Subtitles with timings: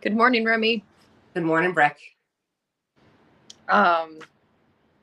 [0.00, 0.84] Good morning, Remy.
[1.34, 1.98] Good morning, Breck.
[3.68, 4.20] Um,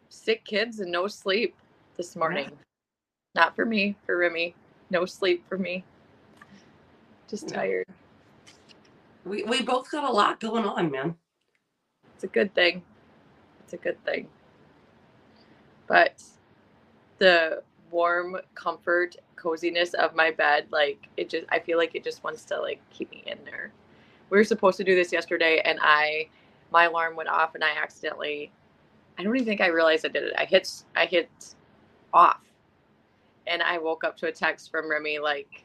[0.10, 1.56] sick kids and no sleep
[1.98, 2.52] this morning.
[3.36, 4.56] Not for me, for Remy.
[4.90, 5.84] No sleep for me.
[7.30, 7.86] Just tired.
[9.26, 11.16] We we both got a lot going on, man.
[12.16, 12.84] It's a good thing.
[13.62, 14.28] It's a good thing.
[15.88, 16.24] But
[17.20, 22.24] the warm comfort, coziness of my bed, like it just I feel like it just
[22.24, 23.72] wants to like keep me in there.
[24.30, 26.30] We were supposed to do this yesterday and I
[26.72, 28.52] my alarm went off and I accidentally
[29.18, 30.34] I don't even think I realized I did it.
[30.38, 31.30] I hit I hit
[32.14, 32.42] off.
[33.48, 35.64] And I woke up to a text from Remy like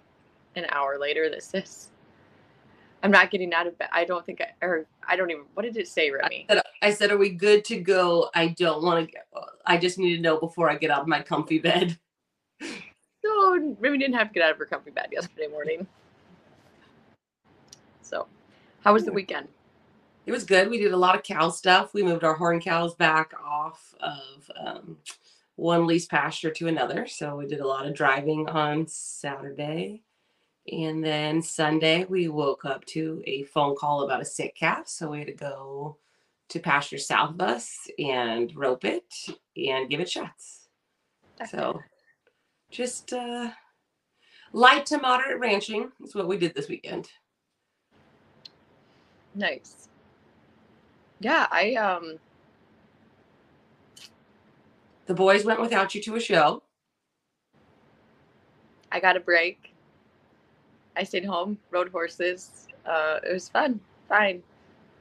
[0.54, 1.88] an hour later that says
[3.02, 3.88] I'm not getting out of bed.
[3.92, 6.46] I don't think I or I don't even what did it say, Remy?
[6.48, 9.12] I said, I said, "Are we good to go?" I don't want to.
[9.12, 9.26] Get
[9.66, 11.98] I just need to know before I get out of my comfy bed.
[13.24, 15.86] No, Remy didn't have to get out of her comfy bed yesterday morning.
[18.84, 19.48] How was the weekend?
[20.26, 20.68] It was good.
[20.68, 21.94] We did a lot of cow stuff.
[21.94, 24.96] We moved our horn cows back off of um,
[25.56, 27.06] one lease pasture to another.
[27.06, 30.02] So we did a lot of driving on Saturday.
[30.70, 34.88] And then Sunday, we woke up to a phone call about a sick calf.
[34.88, 35.98] So we had to go
[36.48, 39.04] to Pasture South Bus and rope it
[39.56, 40.68] and give it shots.
[41.50, 41.80] So
[42.70, 43.50] just uh,
[44.52, 47.08] light to moderate ranching is what we did this weekend.
[49.34, 49.88] Nice.
[51.20, 52.18] Yeah, I um
[55.06, 56.62] The boys went without you to a show.
[58.90, 59.72] I got a break.
[60.96, 62.66] I stayed home, rode horses.
[62.84, 63.80] Uh, it was fun.
[64.08, 64.42] Fine.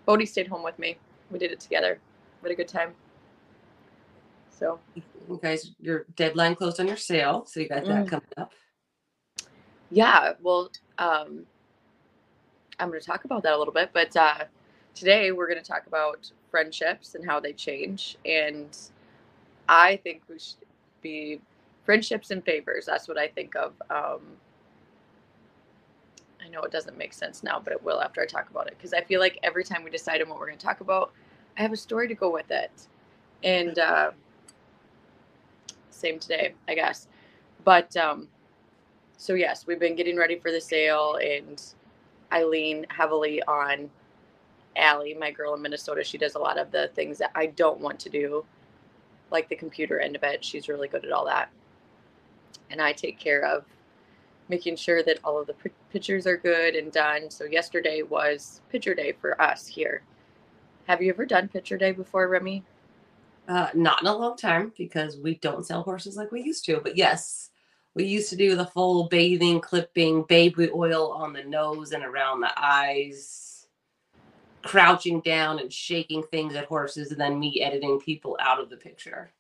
[0.05, 0.97] Bodie stayed home with me.
[1.29, 1.99] We did it together.
[2.41, 2.93] We had a good time.
[4.49, 8.09] So You guys, your deadline closed on your sale, so you got that Mm.
[8.09, 8.53] coming up.
[9.89, 11.45] yeah, well, um,
[12.81, 14.45] I'm going to talk about that a little bit, but uh,
[14.95, 18.17] today we're going to talk about friendships and how they change.
[18.25, 18.75] And
[19.69, 20.55] I think we should
[21.01, 21.39] be
[21.85, 22.85] friendships and favors.
[22.85, 23.73] That's what I think of.
[23.91, 24.21] Um,
[26.43, 28.75] I know it doesn't make sense now, but it will after I talk about it
[28.77, 31.11] because I feel like every time we decide on what we're going to talk about,
[31.57, 32.71] I have a story to go with it.
[33.43, 34.11] And uh,
[35.91, 37.07] same today, I guess.
[37.63, 38.27] But um,
[39.17, 41.61] so yes, we've been getting ready for the sale, and
[42.31, 43.89] I lean heavily on
[44.75, 46.03] Allie, my girl in Minnesota.
[46.03, 48.45] She does a lot of the things that I don't want to do,
[49.31, 50.43] like the computer end of it.
[50.43, 51.49] She's really good at all that,
[52.69, 53.65] and I take care of
[54.49, 55.55] making sure that all of the
[55.91, 57.31] pictures are good and done.
[57.31, 60.03] So yesterday was picture day for us here.
[60.87, 62.63] Have you ever done picture day before, Remy?
[63.47, 66.79] Uh, not in a long time because we don't sell horses like we used to.
[66.81, 67.50] But yes,
[67.93, 72.41] we used to do the full bathing, clipping, baby oil on the nose and around
[72.41, 73.67] the eyes,
[74.61, 78.77] crouching down and shaking things at horses, and then me editing people out of the
[78.77, 79.31] picture.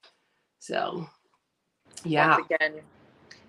[0.59, 1.07] So,
[2.03, 2.35] yeah.
[2.35, 2.81] Once again,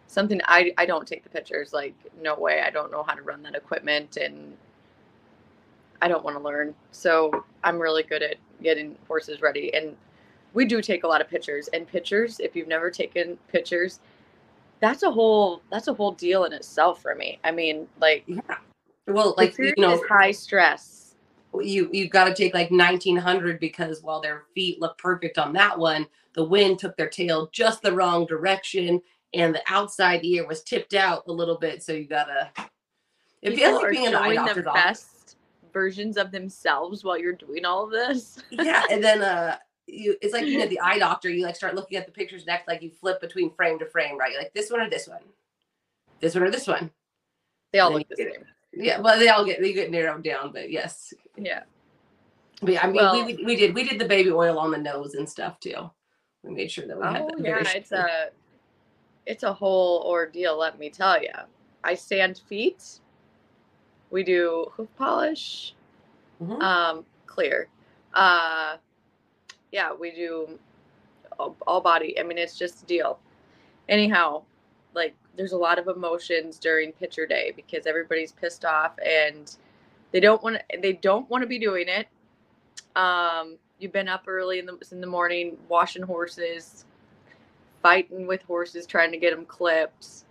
[0.06, 1.72] something I I don't take the pictures.
[1.72, 2.60] Like no way.
[2.60, 4.56] I don't know how to run that equipment, and
[6.00, 6.74] I don't want to learn.
[6.92, 9.96] So I'm really good at getting horses ready, and
[10.52, 11.68] we do take a lot of pictures.
[11.72, 14.00] And pictures, if you've never taken pictures,
[14.82, 17.38] that's a whole that's a whole deal in itself for me.
[17.44, 18.40] I mean, like Yeah.
[19.06, 21.14] Well, like you know, high stress.
[21.60, 25.78] you you've got to take like 1900 because while their feet look perfect on that
[25.78, 29.00] one, the wind took their tail just the wrong direction,
[29.34, 31.82] and the outside ear was tipped out a little bit.
[31.82, 32.50] So you gotta.
[33.40, 34.82] It People feels like being in the eye the doctor's office.
[34.82, 35.36] best
[35.72, 38.40] versions of themselves while you're doing all of this.
[38.50, 41.28] Yeah, and then uh, you it's like you at the eye doctor.
[41.30, 44.18] You like start looking at the pictures next, like you flip between frame to frame,
[44.18, 44.32] right?
[44.32, 45.22] You're like this one or this one,
[46.20, 46.90] this one or this one.
[47.72, 48.44] They all look the same.
[48.72, 51.62] Yeah, well, they all get they get narrowed down, but yes, Yeah.
[52.62, 54.78] but yeah, I mean, Well- we, we did we did the baby oil on the
[54.78, 55.90] nose and stuff too.
[56.42, 58.30] We made sure that we had Oh that yeah, it's a
[59.26, 60.58] it's a whole ordeal.
[60.58, 61.30] Let me tell you.
[61.84, 63.00] I sand feet.
[64.10, 65.74] We do hoof polish,
[66.42, 66.60] Mhm.
[66.62, 67.68] um, clear.
[68.14, 68.76] Uh,
[69.72, 70.58] yeah, we do
[71.38, 72.18] all, all body.
[72.18, 73.18] I mean, it's just a deal.
[73.88, 74.42] Anyhow,
[74.94, 79.56] like there's a lot of emotions during pitcher day because everybody's pissed off and
[80.12, 80.78] they don't want to.
[80.80, 82.06] They don't want to be doing it.
[82.96, 86.84] Um, you've been up early in the in the morning washing horses,
[87.82, 90.24] fighting with horses, trying to get them clipped.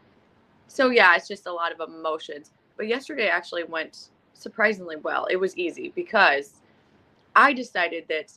[0.68, 2.52] So yeah, it's just a lot of emotions.
[2.78, 5.26] But yesterday actually went surprisingly well.
[5.26, 6.54] It was easy because
[7.36, 8.32] I decided that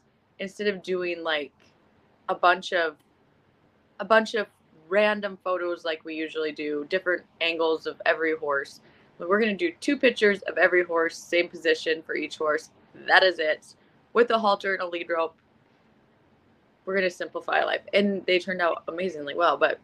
[0.44, 1.52] instead of doing like
[2.28, 2.96] a bunch of
[3.98, 4.46] a bunch of
[4.88, 8.80] random photos like we usually do, different angles of every horse,
[9.18, 12.70] we're going to do two pictures of every horse, same position for each horse.
[13.06, 13.74] That is it.
[14.12, 15.36] With a halter and a lead rope.
[16.84, 17.80] We're going to simplify life.
[17.94, 19.56] And they turned out amazingly well.
[19.56, 19.80] But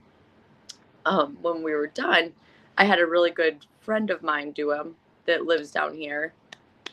[1.07, 2.33] um, when we were done,
[2.77, 4.95] I had a really good friend of mine do them
[5.27, 6.35] that lives down here.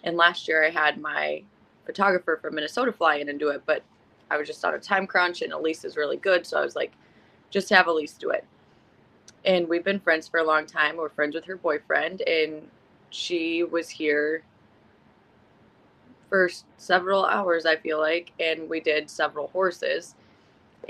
[0.04, 1.44] And last year I had my
[1.88, 3.82] photographer from Minnesota fly in and do it, but
[4.30, 6.46] I was just on a time crunch and Elise is really good.
[6.46, 6.92] So I was like,
[7.50, 8.46] just have Elise do it
[9.48, 10.98] and we've been friends for a long time.
[10.98, 12.68] We're friends with her boyfriend, and
[13.10, 14.44] she was here
[16.30, 20.16] for several hours, I feel like, and we did several horses.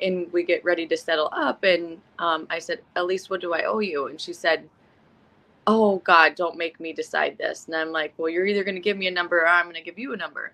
[0.01, 3.63] And we get ready to settle up, and um, I said, Elise, what do I
[3.63, 4.07] owe you?
[4.07, 4.69] And she said,
[5.65, 7.65] Oh God, don't make me decide this.
[7.65, 9.75] And I'm like, Well, you're either going to give me a number or I'm going
[9.75, 10.53] to give you a number.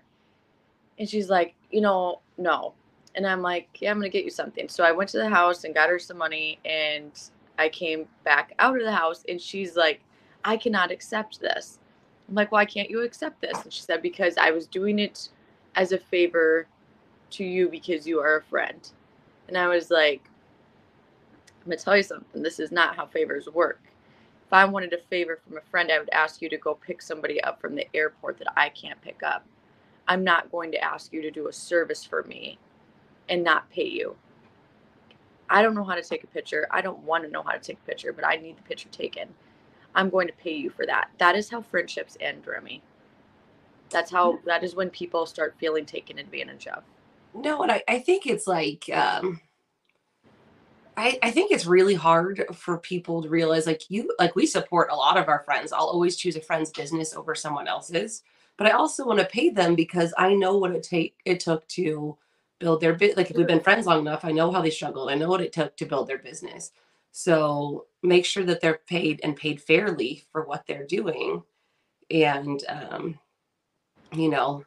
[0.98, 2.74] And she's like, You know, no.
[3.14, 4.68] And I'm like, Yeah, I'm going to get you something.
[4.68, 7.12] So I went to the house and got her some money, and
[7.58, 10.00] I came back out of the house and she's like,
[10.44, 11.78] I cannot accept this.
[12.28, 13.62] I'm like, why can't you accept this?
[13.62, 15.28] And she said, because I was doing it
[15.76, 16.66] as a favor
[17.30, 18.88] to you because you are a friend.
[19.48, 20.22] And I was like,
[21.60, 22.42] I'm going to tell you something.
[22.42, 23.80] This is not how favors work.
[24.46, 27.00] If I wanted a favor from a friend, I would ask you to go pick
[27.00, 29.46] somebody up from the airport that I can't pick up.
[30.06, 32.58] I'm not going to ask you to do a service for me
[33.28, 34.16] and not pay you.
[35.48, 36.66] I don't know how to take a picture.
[36.70, 38.88] I don't want to know how to take a picture, but I need the picture
[38.90, 39.28] taken.
[39.94, 41.10] I'm going to pay you for that.
[41.18, 42.82] That is how friendships end, Remy.
[43.90, 46.82] That's how that is when people start feeling taken advantage of.
[47.34, 49.40] No, and I, I think it's like um
[50.96, 54.90] I, I think it's really hard for people to realize like you like we support
[54.90, 55.72] a lot of our friends.
[55.72, 58.22] I'll always choose a friend's business over someone else's.
[58.56, 61.66] But I also want to pay them because I know what it take it took
[61.68, 62.16] to
[62.60, 65.10] build their bit like if we've been friends long enough i know how they struggled
[65.10, 66.72] i know what it took to build their business.
[67.16, 71.42] So make sure that they're paid and paid fairly for what they're doing
[72.10, 73.18] and um
[74.12, 74.64] you know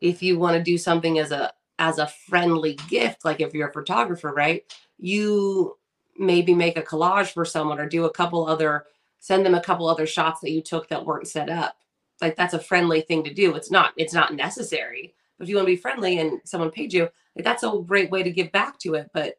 [0.00, 3.68] if you want to do something as a as a friendly gift like if you're
[3.68, 4.64] a photographer right
[4.98, 5.76] you
[6.18, 8.86] maybe make a collage for someone or do a couple other
[9.18, 11.76] send them a couple other shots that you took that weren't set up
[12.20, 15.56] like that's a friendly thing to do it's not it's not necessary but if you
[15.56, 18.50] want to be friendly and someone paid you, like that's a great way to give
[18.50, 19.10] back to it.
[19.14, 19.36] But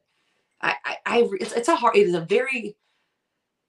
[0.62, 2.78] I, I, I it's, it's a hard, it is a very,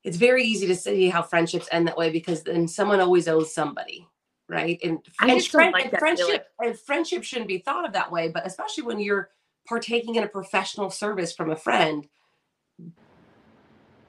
[0.04, 3.52] it's very easy to see how friendships end that way because then someone always owes
[3.52, 4.06] somebody,
[4.48, 4.78] right?
[4.84, 8.46] And, and, friend, like and friendship and friendship shouldn't be thought of that way, but
[8.46, 9.30] especially when you're
[9.66, 12.06] partaking in a professional service from a friend,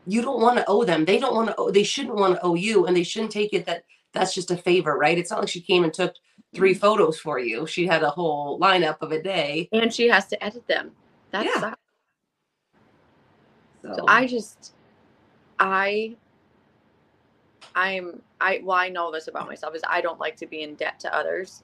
[0.05, 1.05] you don't want to owe them.
[1.05, 3.53] They don't want to owe, they shouldn't want to owe you, and they shouldn't take
[3.53, 3.83] it that
[4.13, 5.17] that's just a favor, right?
[5.17, 6.15] It's not like she came and took
[6.53, 6.79] three mm-hmm.
[6.79, 7.65] photos for you.
[7.65, 9.69] She had a whole lineup of a day.
[9.71, 10.91] And she has to edit them.
[11.31, 11.73] That's yeah.
[13.81, 13.93] So.
[13.95, 14.73] so I just
[15.59, 16.15] I
[17.73, 20.75] I'm I well I know this about myself is I don't like to be in
[20.75, 21.63] debt to others.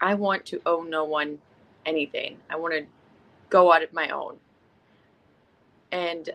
[0.00, 1.38] I want to owe no one
[1.84, 2.36] anything.
[2.50, 2.86] I want to
[3.50, 4.36] go out of my own.
[5.90, 6.30] And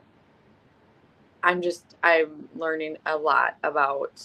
[1.44, 4.22] I'm just I'm learning a lot about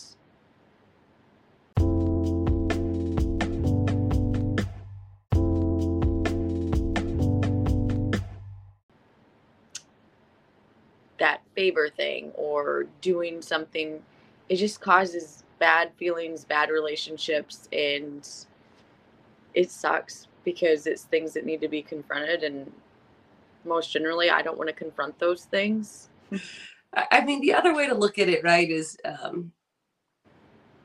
[11.58, 14.00] favor thing or doing something
[14.49, 18.28] it just causes bad feelings bad relationships and
[19.55, 22.70] it sucks because it's things that need to be confronted and
[23.65, 26.10] most generally i don't want to confront those things.
[26.94, 29.50] I mean the other way to look at it right is um,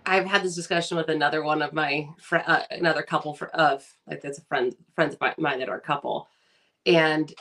[0.07, 3.85] i've had this discussion with another one of my friend uh, another couple for, of
[4.07, 6.27] like that's a friend friends of mine that are a couple.
[6.85, 7.31] And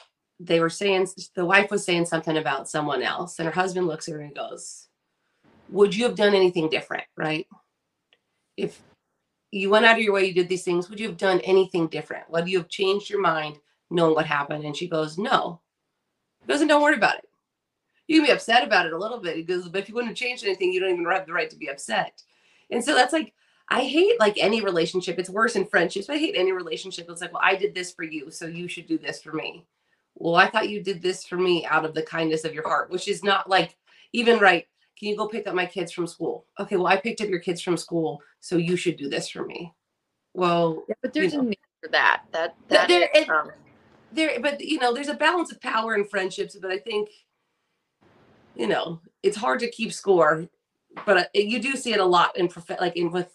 [0.45, 4.09] they were saying the wife was saying something about someone else and her husband looks
[4.09, 4.89] at her and goes
[5.69, 7.47] would you have done anything different right
[8.57, 8.81] if
[9.51, 11.87] you went out of your way you did these things would you have done anything
[11.87, 13.57] different would you have changed your mind
[13.91, 15.61] knowing what happened and she goes no
[16.41, 17.29] he goes and don't worry about it
[18.09, 20.17] you can be upset about it a little bit because but if you wouldn't have
[20.17, 22.23] changed anything you don't even have the right to be upset
[22.71, 23.33] and so that's like
[23.69, 25.19] I hate like any relationship.
[25.19, 26.11] It's worse in friendships.
[26.11, 27.09] I hate any relationship.
[27.09, 29.65] It's like, well, I did this for you, so you should do this for me
[30.15, 32.91] well, I thought you did this for me out of the kindness of your heart,
[32.91, 33.77] which is not like
[34.13, 34.67] even right.
[34.99, 36.47] Can you go pick up my kids from school?
[36.61, 39.45] Okay, well, I picked up your kids from school, so you should do this for
[39.45, 39.73] me.
[40.35, 42.23] Well, yeah, but there's you know, a need for that.
[42.33, 43.51] That that there, is, um,
[44.13, 46.57] there, but you know, there's a balance of power in friendships.
[46.61, 47.09] But I think,
[48.55, 50.47] you know, it's hard to keep score.
[51.07, 53.35] But uh, you do see it a lot in prof- like in with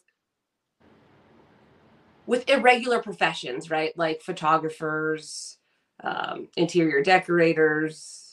[2.28, 3.98] with irregular professions, right?
[3.98, 5.58] Like photographers,
[6.04, 8.28] um, interior decorators,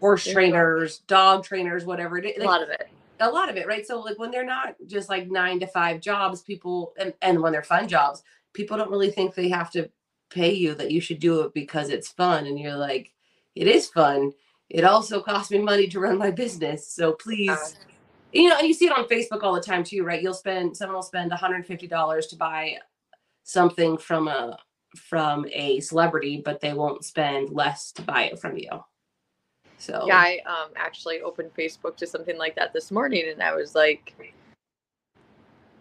[0.00, 2.38] horse There's trainers, dog trainers, whatever it is.
[2.38, 2.88] Like, a lot of it.
[3.20, 3.86] a lot of it, right?
[3.86, 7.52] So like when they're not just like nine to five jobs, people and, and when
[7.52, 9.90] they're fun jobs, people don't really think they have to
[10.30, 12.46] pay you that you should do it because it's fun.
[12.46, 13.12] And you're like,
[13.54, 14.32] it is fun.
[14.68, 16.86] It also costs me money to run my business.
[16.86, 17.68] So please, uh,
[18.32, 20.22] you know, and you see it on Facebook all the time too, right?
[20.22, 22.78] You'll spend someone will spend $150 to buy
[23.42, 24.56] something from a
[24.96, 28.68] from a celebrity, but they won't spend less to buy it from you.
[29.78, 33.54] So yeah, I um, actually opened Facebook to something like that this morning, and I
[33.54, 34.14] was like,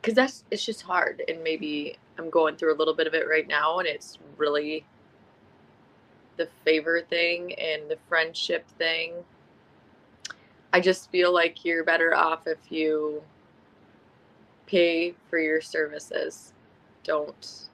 [0.01, 3.27] because that's it's just hard, and maybe I'm going through a little bit of it
[3.27, 4.85] right now, and it's really
[6.37, 9.13] the favor thing and the friendship thing.
[10.71, 13.21] I just feel like you're better off if you
[14.65, 16.53] pay for your services.
[17.03, 17.68] Don't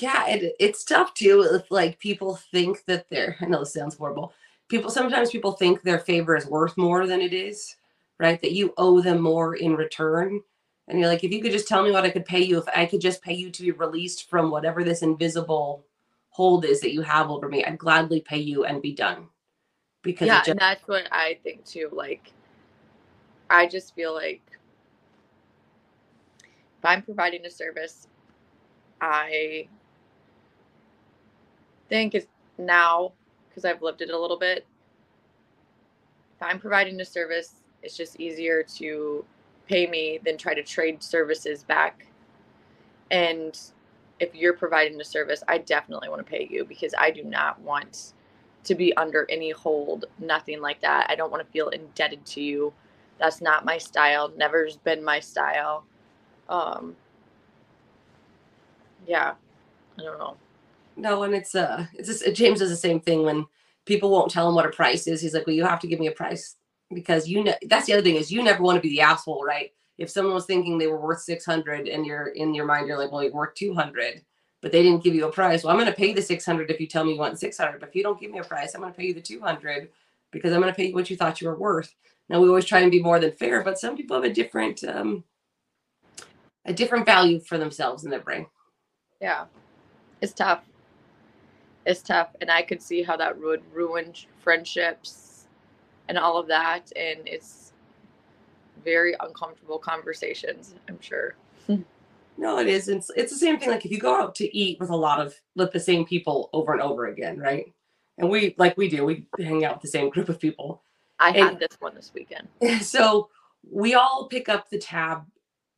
[0.00, 3.96] yeah, it, it's tough too if like people think that they're I know this sounds
[3.96, 4.32] horrible.
[4.68, 7.76] People sometimes people think their favor is worth more than it is,
[8.18, 8.40] right?
[8.40, 10.40] That you owe them more in return.
[10.88, 12.64] And you're like, if you could just tell me what I could pay you, if
[12.74, 15.84] I could just pay you to be released from whatever this invisible
[16.30, 19.28] hold is that you have over me, I'd gladly pay you and be done.
[20.02, 21.88] Because yeah, just- and that's what I think too.
[21.92, 22.32] Like,
[23.50, 24.42] I just feel like
[26.78, 28.08] if I'm providing a service,
[29.00, 29.68] I
[31.92, 33.12] think is now
[33.48, 34.66] because I've lived it a little bit.
[36.36, 39.26] If I'm providing a service, it's just easier to
[39.68, 42.06] pay me than try to trade services back.
[43.10, 43.58] And
[44.20, 47.60] if you're providing a service, I definitely want to pay you because I do not
[47.60, 48.14] want
[48.64, 51.08] to be under any hold, nothing like that.
[51.10, 52.72] I don't want to feel indebted to you.
[53.18, 55.84] That's not my style, never's been my style.
[56.48, 56.96] Um
[59.06, 59.34] yeah.
[59.98, 60.36] I don't know.
[60.96, 63.46] No, and it's uh, it's just, James does the same thing when
[63.86, 65.20] people won't tell him what a price is.
[65.20, 66.56] He's like, well, you have to give me a price
[66.92, 69.44] because you know that's the other thing is you never want to be the asshole,
[69.44, 69.72] right?
[69.98, 72.98] If someone was thinking they were worth six hundred and you're in your mind, you're
[72.98, 74.22] like, well, you're worth two hundred,
[74.60, 75.64] but they didn't give you a price.
[75.64, 77.56] Well, I'm going to pay the six hundred if you tell me you want six
[77.56, 77.80] hundred.
[77.80, 79.40] But if you don't give me a price, I'm going to pay you the two
[79.40, 79.88] hundred
[80.30, 81.94] because I'm going to pay you what you thought you were worth.
[82.28, 84.84] Now we always try and be more than fair, but some people have a different
[84.84, 85.24] um,
[86.66, 88.46] a different value for themselves in their brain.
[89.20, 89.46] Yeah,
[90.20, 90.62] it's tough
[91.86, 94.12] is tough and i could see how that would ruin
[94.42, 95.46] friendships
[96.08, 97.72] and all of that and it's
[98.84, 101.34] very uncomfortable conversations i'm sure.
[102.38, 104.80] No it is it's, it's the same thing like if you go out to eat
[104.80, 107.72] with a lot of with the same people over and over again right?
[108.18, 110.82] And we like we do we hang out with the same group of people.
[111.18, 112.48] I and, had this one this weekend.
[112.82, 113.28] So
[113.70, 115.24] we all pick up the tab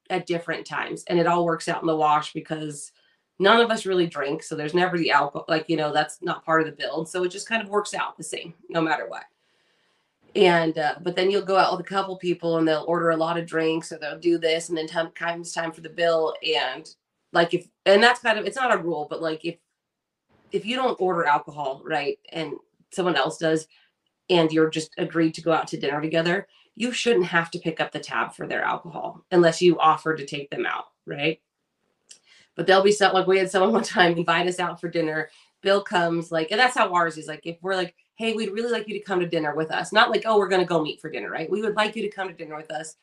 [0.09, 2.93] at different times and it all works out in the wash because
[3.39, 6.45] none of us really drink so there's never the alcohol like you know that's not
[6.45, 9.09] part of the build so it just kind of works out the same no matter
[9.09, 9.25] what.
[10.37, 13.17] And uh, but then you'll go out with a couple people and they'll order a
[13.17, 16.35] lot of drinks or they'll do this and then time comes time for the bill.
[16.45, 16.93] And
[17.35, 19.57] like if and that's kind of it's not a rule but like if
[20.53, 22.55] if you don't order alcohol right and
[22.93, 23.67] someone else does
[24.31, 27.81] and you're just agreed to go out to dinner together you shouldn't have to pick
[27.81, 31.41] up the tab for their alcohol unless you offer to take them out right
[32.55, 35.31] but they'll be some like we had someone one time invite us out for dinner.
[35.63, 37.27] Bill comes like, and that's how ours is.
[37.27, 39.93] Like if we're like, hey, we'd really like you to come to dinner with us.
[39.93, 41.51] Not like, oh, we're gonna go meet for dinner, right?
[41.51, 42.97] We would like you to come to dinner with us.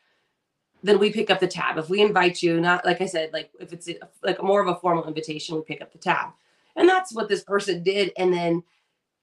[0.83, 1.77] Then we pick up the tab.
[1.77, 3.89] If we invite you, not like I said, like if it's
[4.23, 6.31] like more of a formal invitation, we pick up the tab.
[6.75, 8.11] And that's what this person did.
[8.17, 8.63] And then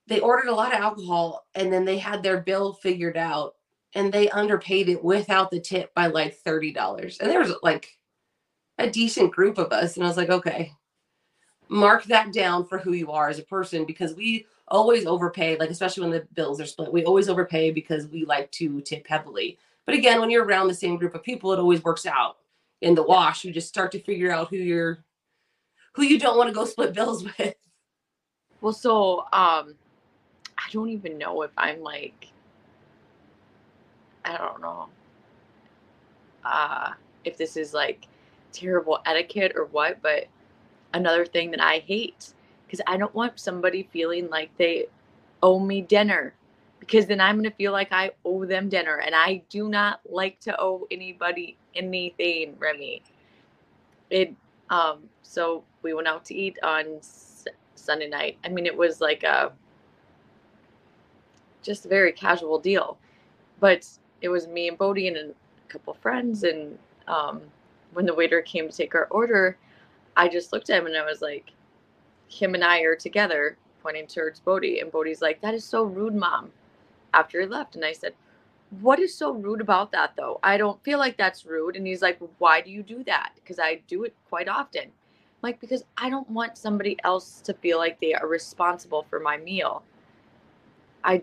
[0.06, 3.54] they ordered a lot of alcohol and then they had their bill figured out
[3.94, 7.20] and they underpaid it without the tip by like $30.
[7.20, 7.98] And there was like
[8.78, 9.97] a decent group of us.
[9.97, 10.73] And I was like, okay,
[11.68, 15.70] mark that down for who you are as a person because we always overpay, like,
[15.70, 19.58] especially when the bills are split, we always overpay because we like to tip heavily.
[19.87, 22.37] But again, when you're around the same group of people, it always works out
[22.82, 23.44] in the wash.
[23.44, 24.99] You just start to figure out who you're,
[25.92, 27.54] who you don't want to go split bills with.
[28.61, 29.75] Well, so, um,
[30.58, 32.28] I don't even know if I'm like,
[34.25, 34.88] I don't know,
[36.44, 36.92] uh,
[37.25, 38.06] if this is like
[38.52, 40.26] terrible etiquette or what, but
[40.95, 42.35] another thing that I hate
[42.67, 44.88] because I don't want somebody feeling like they
[45.43, 46.35] owe me dinner
[46.81, 50.00] because then I'm going to feel like I owe them dinner and I do not
[50.11, 53.05] like to owe anybody anything, Remy.
[54.11, 54.35] It
[54.71, 58.38] um so we went out to eat on S- Sunday night.
[58.45, 59.52] I mean it was like a
[61.62, 62.99] just a very casual deal.
[63.61, 63.88] But
[64.23, 65.33] it was me and Bodie and a
[65.69, 66.78] couple friends and
[67.09, 67.43] um
[67.92, 69.59] when the waiter came to take our order,
[70.16, 71.52] I just looked at him and I was like,
[72.28, 74.80] him and I are together, pointing towards Bodie.
[74.80, 76.50] And Bodie's like, that is so rude, mom,
[77.14, 77.76] after he left.
[77.76, 78.14] And I said,
[78.80, 80.38] what is so rude about that though?
[80.42, 81.76] I don't feel like that's rude.
[81.76, 83.33] And he's like, why do you do that?
[83.35, 84.83] Because I do it quite often.
[84.85, 84.90] I'm
[85.42, 89.37] like, because I don't want somebody else to feel like they are responsible for my
[89.38, 89.83] meal.
[91.04, 91.23] I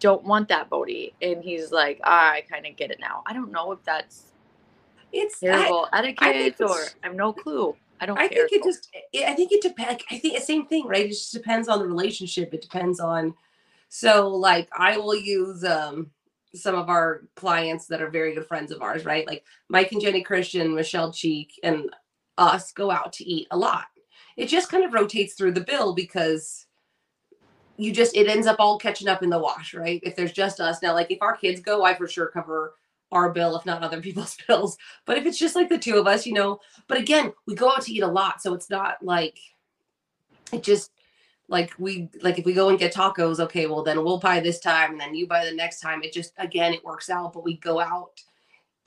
[0.00, 1.12] don't want that, Bodie.
[1.20, 3.22] And he's like, ah, I kind of get it now.
[3.26, 4.31] I don't know if that's
[5.12, 7.76] It's terrible I, I etiquette think or I have no clue.
[8.00, 8.70] I don't I think it so.
[8.70, 8.90] just
[9.26, 10.02] I think it depends.
[10.10, 11.06] I think the same thing, right?
[11.06, 12.52] It just depends on the relationship.
[12.52, 13.34] It depends on
[13.88, 16.10] so like I will use um
[16.54, 19.26] some of our clients that are very good friends of ours, right?
[19.26, 21.90] Like Mike and Jenny Christian, Michelle Cheek, and
[22.38, 23.86] us go out to eat a lot.
[24.36, 26.66] It just kind of rotates through the bill because
[27.76, 30.00] you just it ends up all catching up in the wash, right?
[30.02, 32.74] If there's just us now, like if our kids go, I for sure cover
[33.12, 34.76] our bill, if not other people's bills.
[35.04, 37.70] But if it's just like the two of us, you know, but again, we go
[37.70, 39.38] out to eat a lot, so it's not like
[40.52, 40.90] it just
[41.48, 44.58] like we like if we go and get tacos, okay, well then we'll buy this
[44.58, 46.02] time and then you buy the next time.
[46.02, 48.20] It just again it works out, but we go out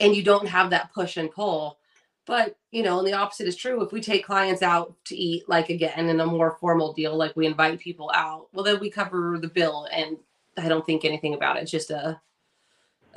[0.00, 1.78] and you don't have that push and pull.
[2.26, 3.82] But you know, and the opposite is true.
[3.82, 7.36] If we take clients out to eat, like again in a more formal deal, like
[7.36, 10.16] we invite people out, well then we cover the bill and
[10.58, 11.62] I don't think anything about it.
[11.62, 12.20] It's just a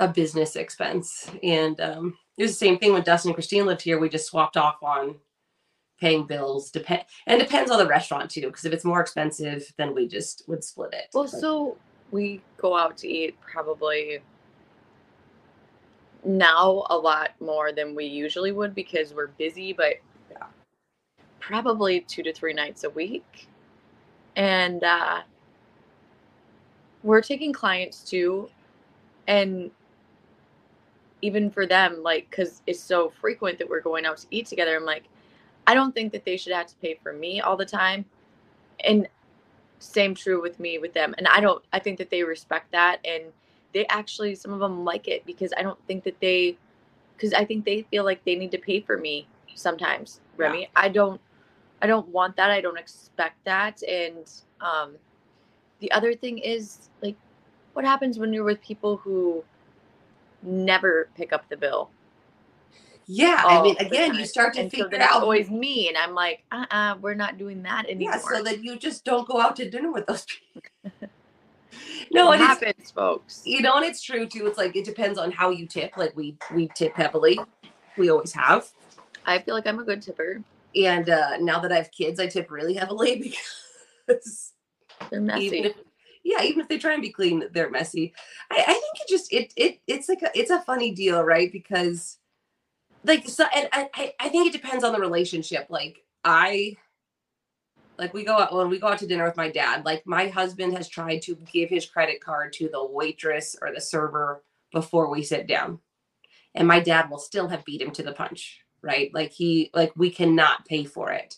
[0.00, 1.30] a business expense.
[1.42, 4.00] And um, it was the same thing when Dustin and Christine lived here.
[4.00, 5.16] We just swapped off on
[6.00, 6.70] paying bills.
[6.70, 8.46] Depend and depends on the restaurant too.
[8.46, 11.08] Because if it's more expensive, then we just would split it.
[11.14, 11.76] Well, But- so
[12.10, 14.20] we go out to eat probably
[16.24, 19.94] now a lot more than we usually would because we're busy, but
[20.30, 20.46] Yeah.
[21.38, 23.48] probably two to three nights a week.
[24.36, 25.22] And uh,
[27.02, 28.50] we're taking clients too.
[29.26, 29.70] And
[31.22, 34.76] even for them, like, because it's so frequent that we're going out to eat together,
[34.76, 35.04] I'm like,
[35.66, 38.04] I don't think that they should have to pay for me all the time.
[38.84, 39.08] And
[39.80, 42.98] same true with me with them and i don't i think that they respect that
[43.04, 43.24] and
[43.72, 46.56] they actually some of them like it because i don't think that they
[47.16, 50.46] because i think they feel like they need to pay for me sometimes Yeah.
[50.48, 51.20] remy i don't
[51.80, 54.96] i don't want that i don't expect that and um
[55.80, 57.16] the other thing is like
[57.72, 59.42] what happens when you're with people who
[60.42, 61.90] never pick up the bill
[63.12, 65.22] yeah, I mean, again, you start to and so figure it's out.
[65.22, 68.78] always me and i'm like uh-uh we're not doing that anymore yeah, so that you
[68.78, 71.08] just don't go out to dinner with those people.
[72.12, 74.46] no, it happens folks you know, and it's true too.
[74.46, 75.96] It's like it depends on how you tip.
[75.96, 77.38] Like we we tip heavily,
[77.96, 78.68] we always have.
[79.26, 80.42] i feel like i'm a good tipper
[80.76, 83.34] And uh, now that I have kids, I tip really heavily
[84.06, 84.52] because
[85.10, 85.76] they're messy even if
[86.24, 88.12] yeah even if they try and be clean they're messy.
[88.50, 91.50] I, I think it just it it it's like a, it's a funny deal right?
[91.50, 92.18] Because
[93.04, 95.66] like so and I, I think it depends on the relationship.
[95.70, 96.76] Like i
[97.98, 100.28] like we go out when we go out to dinner with my dad like my
[100.28, 105.10] husband has tried to give his credit card to the waitress or the server before
[105.10, 105.80] we sit down.
[106.54, 109.12] And my dad will still have beat him to the punch right?
[109.14, 111.36] Like he like we cannot pay for it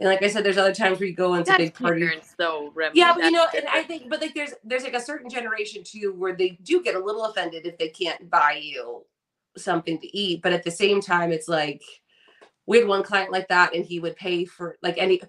[0.00, 2.72] and like i said there's other times where you go into That's big parties though,
[2.74, 2.98] Remy.
[2.98, 5.30] yeah, but you know, That's and I think, but like, there's there's like a certain
[5.30, 9.04] generation too where they do get a little offended if they can't buy you
[9.56, 11.82] something to eat, but at the same time, it's like
[12.66, 15.20] we had one client like that, and he would pay for like any.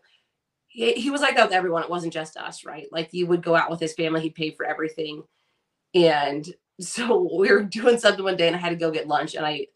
[0.67, 1.83] He, he was like that with everyone.
[1.83, 2.87] It wasn't just us, right?
[2.91, 5.23] Like you would go out with his family, he'd pay for everything,
[5.93, 6.47] and
[6.79, 9.45] so we were doing something one day, and I had to go get lunch, and
[9.45, 9.67] I,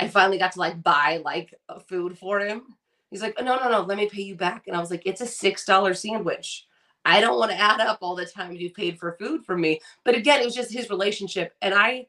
[0.00, 1.52] I finally got to like buy like
[1.88, 2.62] food for him.
[3.10, 5.20] He's like, no, no, no, let me pay you back, and I was like, it's
[5.20, 6.66] a six dollar sandwich.
[7.04, 9.80] I don't want to add up all the time you paid for food for me.
[10.04, 11.54] But again, it was just his relationship.
[11.62, 12.06] And I,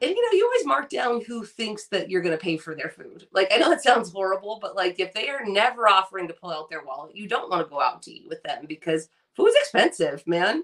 [0.00, 2.76] and you know, you always mark down who thinks that you're going to pay for
[2.76, 3.26] their food.
[3.32, 6.50] Like, I know it sounds horrible, but like if they are never offering to pull
[6.50, 9.56] out their wallet, you don't want to go out to eat with them because food's
[9.56, 10.62] expensive, man.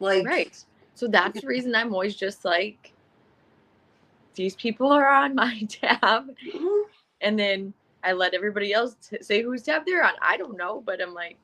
[0.00, 0.64] Like, right.
[0.94, 2.92] So that's the reason I'm always just like,
[4.34, 6.82] these people are on my tab, mhm.
[7.20, 7.74] and then
[8.08, 10.14] I let everybody else t- say whose tab they're on.
[10.22, 11.36] I don't know, but I'm like,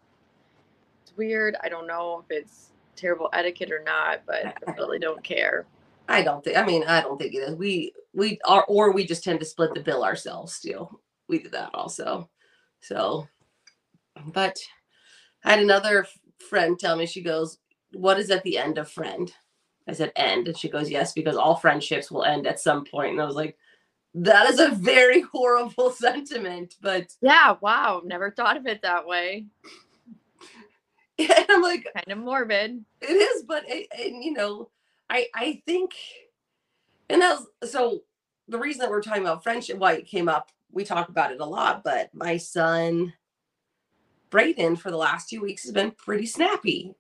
[1.03, 1.57] it's weird.
[1.63, 5.67] I don't know if it's terrible etiquette or not, but I really don't care.
[6.09, 6.57] I don't think.
[6.57, 7.55] I mean, I don't think it is.
[7.55, 10.55] We we are, or we just tend to split the bill ourselves.
[10.55, 12.31] Still, we do that also.
[12.81, 13.29] So,
[14.33, 14.59] but
[15.45, 16.07] I had another
[16.49, 17.05] friend tell me.
[17.05, 17.59] She goes,
[17.93, 19.31] "What is at the end of friend?"
[19.87, 23.13] I said, "End," and she goes, "Yes, because all friendships will end at some point."
[23.13, 23.59] And I was like,
[24.15, 27.57] "That is a very horrible sentiment." But Yeah.
[27.61, 28.03] Wow.
[28.05, 29.47] Never thought of it that way.
[31.19, 32.85] and I'm like, Kind of morbid.
[33.01, 34.71] it is but it, and you know
[35.09, 35.93] i i think
[37.09, 38.01] and that's so
[38.49, 41.41] the reason that we're talking about friendship why it came up we talk about it
[41.41, 43.13] a lot but my son
[44.31, 46.95] Brayden for the last two weeks has been pretty snappy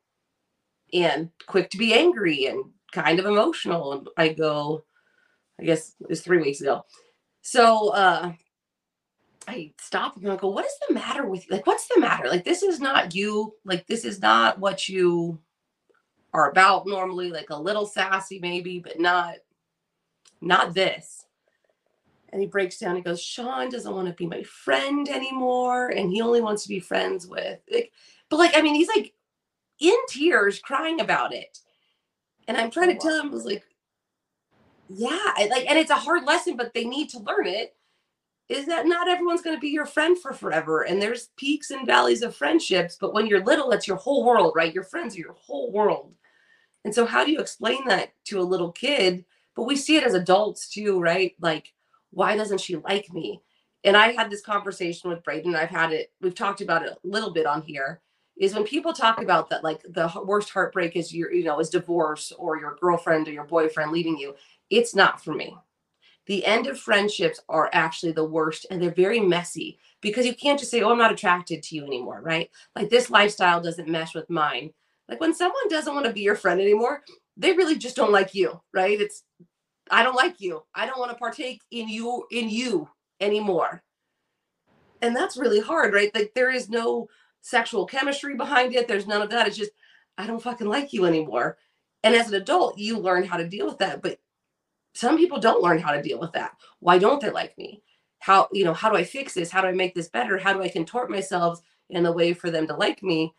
[0.93, 3.93] and quick to be angry and kind of emotional.
[3.95, 4.85] And I go,
[5.61, 6.85] I guess it was three weeks ago.
[7.45, 8.33] So uh
[9.47, 11.55] I stop and I go, what is the matter with you?
[11.55, 12.29] Like, what's the matter?
[12.29, 13.55] Like, this is not you.
[13.67, 15.39] Like, this is not what you
[16.33, 17.31] are about normally.
[17.31, 19.35] Like a little sassy, maybe, but not
[20.41, 21.27] not this.
[22.31, 22.97] And he breaks down.
[22.97, 25.91] He goes, Sean doesn't want to be my friend anymore.
[25.91, 27.93] And he only wants to be friends with like,
[28.31, 29.13] but like, I mean, he's like
[29.79, 31.59] in tears crying about it.
[32.49, 33.65] And I'm trying to tell him, I was like,
[34.89, 37.75] yeah, like, and it's a hard lesson, but they need to learn it.
[38.49, 40.83] Is that not everyone's going to be your friend for forever?
[40.83, 44.53] And there's peaks and valleys of friendships, but when you're little, that's your whole world,
[44.55, 44.75] right?
[44.75, 46.13] Your friends are your whole world.
[46.85, 49.25] And so, how do you explain that to a little kid?
[49.57, 51.35] But we see it as adults too, right?
[51.41, 51.73] Like,
[52.11, 53.41] why doesn't she like me?
[53.85, 55.55] And I had this conversation with Braden.
[55.55, 58.01] I've had it, we've talked about it a little bit on here.
[58.37, 61.71] Is when people talk about that, like the worst heartbreak is your, you know, is
[61.71, 64.35] divorce or your girlfriend or your boyfriend leaving you.
[64.75, 65.57] It's not for me.
[66.27, 70.59] The end of friendships are actually the worst and they're very messy because you can't
[70.59, 72.51] just say, Oh, I'm not attracted to you anymore, right?
[72.75, 74.73] Like this lifestyle doesn't mesh with mine.
[75.09, 77.03] Like when someone doesn't want to be your friend anymore,
[77.37, 79.01] they really just don't like you, right?
[79.01, 79.23] It's
[79.91, 80.65] I don't like you.
[80.75, 82.89] I don't want to partake in you in you
[83.21, 83.83] anymore.
[85.03, 86.13] And that's really hard, right?
[86.15, 87.09] Like there is no
[87.43, 88.89] sexual chemistry behind it.
[88.89, 89.47] There's none of that.
[89.47, 89.73] It's just
[90.17, 91.59] I don't fucking like you anymore.
[92.03, 94.19] And as an adult, you learn how to deal with that, but
[94.95, 96.57] some people don't learn how to deal with that.
[96.81, 97.83] Why don't they like me?
[98.21, 99.51] How, you know, how do I fix this?
[99.51, 100.39] How do I make this better?
[100.39, 103.35] How do I contort myself in a way for them to like me?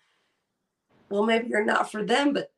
[1.10, 2.52] Well, maybe you're not for them, but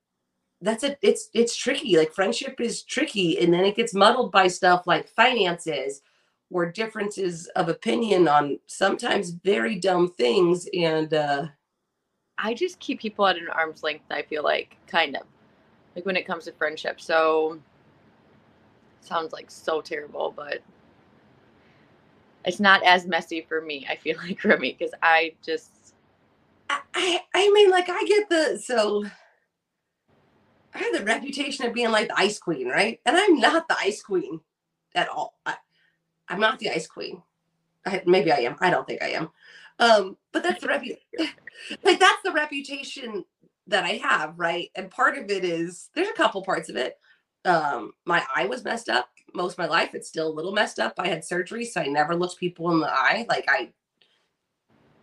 [0.62, 4.48] that's it it's it's tricky like friendship is tricky and then it gets muddled by
[4.48, 6.02] stuff like finances
[6.50, 11.46] or differences of opinion on sometimes very dumb things and uh
[12.38, 15.24] i just keep people at an arm's length i feel like kind of
[15.96, 17.60] like when it comes to friendship so
[19.02, 20.60] sounds like so terrible but
[22.46, 25.72] it's not as messy for me i feel like remy because i just
[26.70, 29.06] I, I mean like i get the so
[30.78, 33.00] I have the reputation of being like the ice queen, right?
[33.06, 34.42] And I'm not the ice queen
[34.94, 35.34] at all.
[35.46, 35.56] I,
[36.30, 37.24] am not the ice queen.
[37.86, 38.58] I, maybe I am.
[38.60, 39.30] I don't think I am.
[39.80, 41.00] Um, but that's the reputation.
[41.84, 43.26] like that's the reputation
[43.66, 44.70] that I have, right?
[44.76, 46.98] And part of it is there's a couple parts of it.
[47.48, 49.94] Um, my eye was messed up most of my life.
[49.94, 50.94] It's still a little messed up.
[50.98, 53.26] I had surgery, so I never looked people in the eye.
[53.30, 53.72] Like I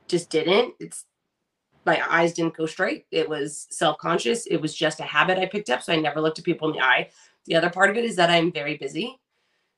[0.08, 0.74] just didn't.
[0.78, 1.06] It's
[1.86, 3.06] my eyes didn't go straight.
[3.10, 4.46] It was self conscious.
[4.46, 5.82] It was just a habit I picked up.
[5.82, 7.10] So I never looked at people in the eye.
[7.46, 9.18] The other part of it is that I'm very busy.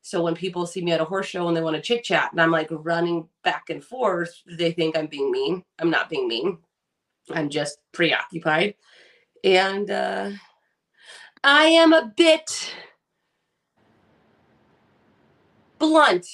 [0.02, 2.30] So when people see me at a horse show and they want to chit chat
[2.30, 5.64] and I'm like running back and forth, they think I'm being mean.
[5.80, 6.58] I'm not being mean.
[7.34, 8.76] I'm just preoccupied.
[9.42, 10.30] And uh,
[11.48, 12.74] I am a bit
[15.78, 16.26] blunt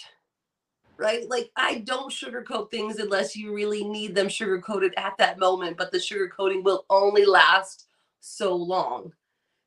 [0.97, 1.29] right?
[1.29, 5.93] Like I don't sugarcoat things unless you really need them sugarcoated at that moment, but
[5.93, 7.89] the sugarcoating will only last
[8.21, 9.13] so long.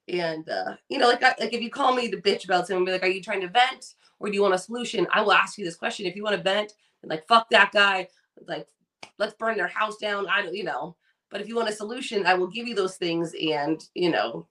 [0.07, 2.85] And uh, you know, like I, like if you call me the bitch about something,
[2.85, 5.33] be like, "Are you trying to vent or do you want a solution?" I will
[5.33, 6.07] ask you this question.
[6.07, 8.07] If you want to vent, and like fuck that guy,
[8.47, 8.67] like
[9.19, 10.27] let's burn their house down.
[10.27, 10.95] I don't, you know.
[11.29, 14.47] But if you want a solution, I will give you those things, and you know.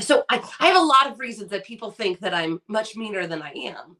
[0.00, 3.26] So I, I have a lot of reasons that people think that I'm much meaner
[3.26, 3.96] than I am.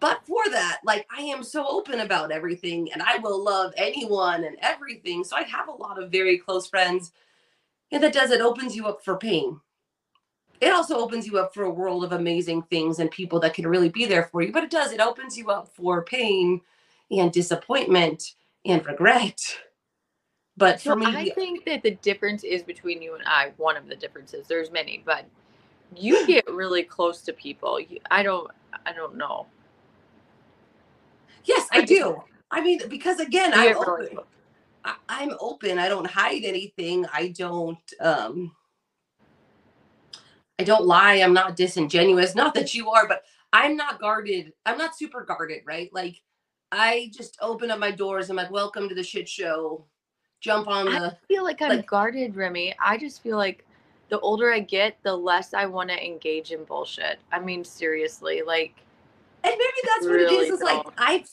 [0.00, 4.42] But for that like i am so open about everything and i will love anyone
[4.44, 5.22] and everything.
[5.22, 7.12] So i have a lot of very close friends.
[7.92, 9.60] And that does it opens you up for pain.
[10.60, 13.66] It also opens you up for a world of amazing things and people that can
[13.66, 14.52] really be there for you.
[14.52, 16.60] But it does it opens you up for pain
[17.10, 19.40] and disappointment and regret
[20.56, 23.76] but for so me i think that the difference is between you and i one
[23.76, 25.24] of the differences there's many but
[25.96, 27.78] you get really close to people
[28.10, 28.50] i don't
[28.86, 29.46] i don't know
[31.44, 32.22] Yes, I, I do.
[32.50, 34.18] I mean, because again, I'm open.
[34.84, 35.78] I, I'm open.
[35.78, 37.06] I don't hide anything.
[37.12, 38.54] I don't um
[40.58, 41.14] I don't lie.
[41.14, 42.34] I'm not disingenuous.
[42.34, 44.52] Not that you are, but I'm not guarded.
[44.66, 45.90] I'm not super guarded, right?
[45.92, 46.20] Like
[46.70, 48.30] I just open up my doors.
[48.30, 49.86] I'm like, welcome to the shit show.
[50.42, 52.74] Jump on the I feel like I'm like, guarded, Remy.
[52.84, 53.64] I just feel like
[54.08, 57.20] the older I get, the less I want to engage in bullshit.
[57.30, 58.74] I mean, seriously, like
[59.44, 60.54] and maybe that's what really it is.
[60.54, 61.24] Is like I,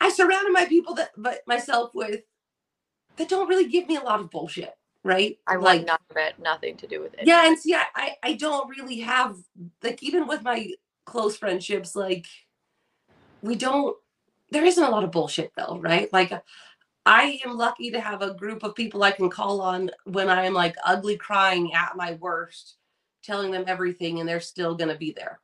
[0.00, 2.20] I surrounded my people that, but myself with
[3.16, 5.38] that don't really give me a lot of bullshit, right?
[5.46, 7.26] I like none of it, nothing to do with it.
[7.26, 9.38] Yeah, and see, I, I, I don't really have
[9.82, 10.70] like even with my
[11.06, 12.26] close friendships, like
[13.42, 13.96] we don't.
[14.50, 16.12] There isn't a lot of bullshit though, right?
[16.12, 16.30] Like
[17.06, 20.44] I am lucky to have a group of people I can call on when I
[20.44, 22.76] am like ugly crying at my worst,
[23.22, 25.40] telling them everything, and they're still going to be there.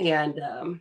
[0.00, 0.80] And um,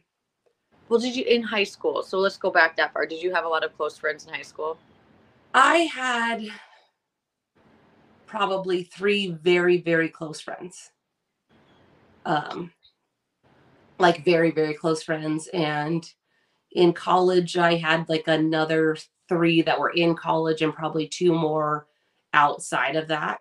[0.89, 2.01] well, did you in high school?
[2.03, 3.05] So let's go back that far.
[3.05, 4.77] Did you have a lot of close friends in high school?
[5.53, 6.47] I had
[8.25, 10.91] probably three very, very close friends.
[12.25, 12.71] Um,
[13.99, 15.47] like very, very close friends.
[15.53, 16.09] And
[16.71, 21.87] in college, I had like another three that were in college and probably two more
[22.33, 23.39] outside of that.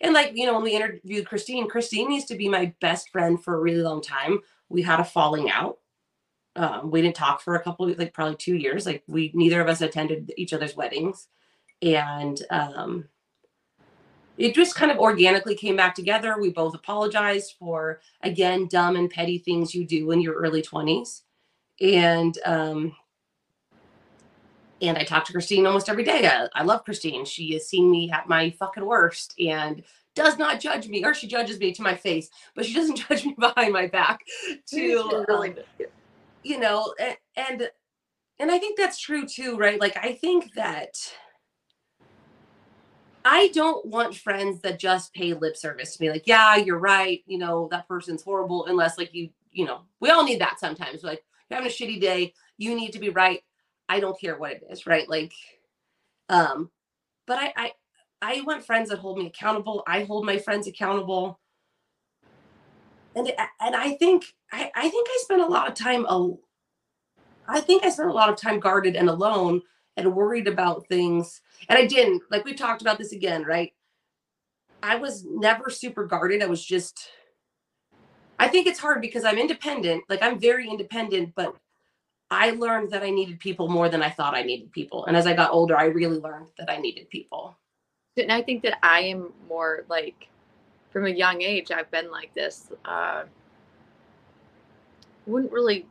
[0.00, 3.42] And like, you know, when we interviewed Christine, Christine used to be my best friend
[3.42, 4.40] for a really long time.
[4.68, 5.78] We had a falling out.
[6.56, 8.86] Um, we didn't talk for a couple of like probably two years.
[8.86, 11.28] Like we neither of us attended each other's weddings.
[11.82, 13.08] And um
[14.36, 16.36] it just kind of organically came back together.
[16.40, 21.22] We both apologized for again dumb and petty things you do in your early 20s.
[21.80, 22.96] And um
[24.80, 26.26] and I talk to Christine almost every day.
[26.26, 27.24] I, I, love Christine.
[27.24, 29.82] She has seen me at my fucking worst and
[30.14, 33.24] does not judge me, or she judges me to my face, but she doesn't judge
[33.24, 34.20] me behind my back.
[34.68, 35.56] To really, um,
[36.42, 37.70] you know, and, and
[38.38, 39.80] and I think that's true too, right?
[39.80, 40.96] Like I think that
[43.24, 46.10] I don't want friends that just pay lip service to me.
[46.10, 47.22] Like, yeah, you're right.
[47.26, 48.66] You know, that person's horrible.
[48.66, 51.02] Unless like you, you know, we all need that sometimes.
[51.02, 52.32] Like you're having a shitty day.
[52.56, 53.42] You need to be right
[53.90, 55.08] I don't care what it is, right?
[55.08, 55.32] Like,
[56.28, 56.70] um,
[57.26, 57.72] but I, I,
[58.22, 59.82] I want friends that hold me accountable.
[59.84, 61.40] I hold my friends accountable.
[63.16, 66.06] And, and I think, I, I think I spent a lot of time,
[67.48, 69.60] I think I spent a lot of time guarded and alone
[69.96, 71.40] and worried about things.
[71.68, 73.72] And I didn't, like we talked about this again, right?
[74.84, 76.44] I was never super guarded.
[76.44, 77.08] I was just,
[78.38, 80.04] I think it's hard because I'm independent.
[80.08, 81.56] Like I'm very independent, but
[82.30, 85.04] I learned that I needed people more than I thought I needed people.
[85.06, 87.56] And as I got older, I really learned that I needed people.
[88.16, 90.28] And I think that I am more like
[90.92, 92.70] from a young age, I've been like this.
[92.84, 93.24] Uh,
[95.26, 95.86] wouldn't really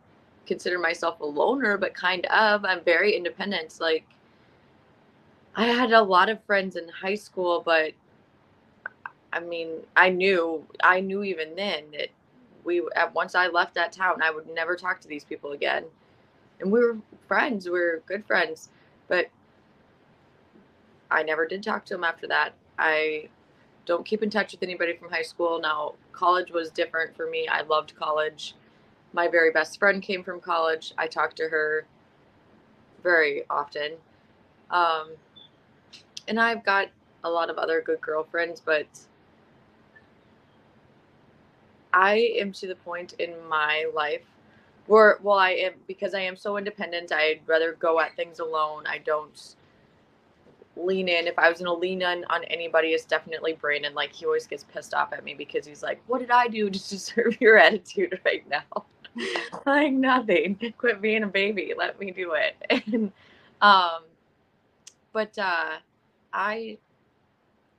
[0.46, 2.64] consider myself a loner, but kind of.
[2.64, 3.80] I'm very independent.
[3.80, 4.06] Like,
[5.56, 7.94] I had a lot of friends in high school, but
[9.34, 12.10] I mean, I knew, I knew even then that
[12.64, 12.82] we,
[13.14, 15.86] once I left that town, I would never talk to these people again
[16.60, 17.66] and we were friends.
[17.66, 18.70] We were good friends,
[19.08, 19.28] but
[21.12, 22.54] I never did talk to him after that.
[22.78, 23.30] I
[23.86, 25.60] don't keep in touch with anybody from high school.
[25.60, 27.48] Now, college was different for me.
[27.48, 28.56] I loved college.
[29.14, 30.94] My very best friend came from college.
[30.98, 31.86] I talked to her
[33.02, 33.94] very often.
[34.70, 35.14] Um,
[36.28, 36.90] and I've got
[37.24, 38.86] a lot of other good girlfriends, but
[41.92, 44.22] I am to the point in my life
[44.90, 48.84] well i am because i am so independent i'd rather go at things alone.
[48.88, 49.56] I don't
[50.76, 51.28] lean in.
[51.28, 53.94] If i was gonna lean in on anybody it's definitely brandon.
[53.94, 56.70] Like he always gets pissed off at me because he's like what did i do
[56.70, 58.86] to deserve your attitude right now?
[59.66, 60.58] Like nothing.
[60.78, 61.74] Quit being a baby.
[61.78, 62.56] Let me do it.
[62.94, 63.12] And
[63.62, 64.04] um
[65.14, 65.78] but uh
[66.34, 66.78] i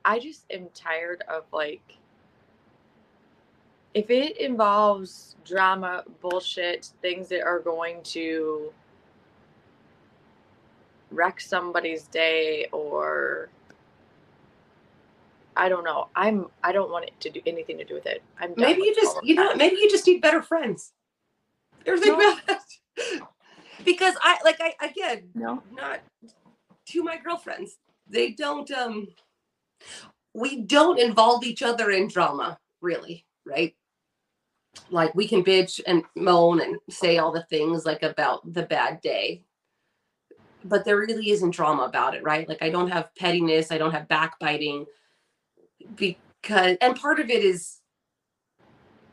[0.04, 1.96] i just am tired of like
[3.94, 8.72] if it involves drama, bullshit, things that are going to
[11.10, 13.48] wreck somebody's day or
[15.56, 16.08] I don't know.
[16.14, 18.22] I'm I don't want it to do anything to do with it.
[18.38, 20.92] I'm maybe you just you know maybe you just need better friends.
[21.84, 22.36] Everything no.
[23.84, 26.00] because I like I again no not
[26.86, 27.78] to my girlfriends.
[28.08, 29.08] They don't um
[30.32, 33.74] we don't involve each other in drama really right
[34.90, 39.00] like we can bitch and moan and say all the things like about the bad
[39.00, 39.42] day.
[40.64, 42.48] But there really isn't drama about it right?
[42.48, 44.86] Like i don't have pettiness i don't have backbiting
[45.96, 47.78] because and part of it is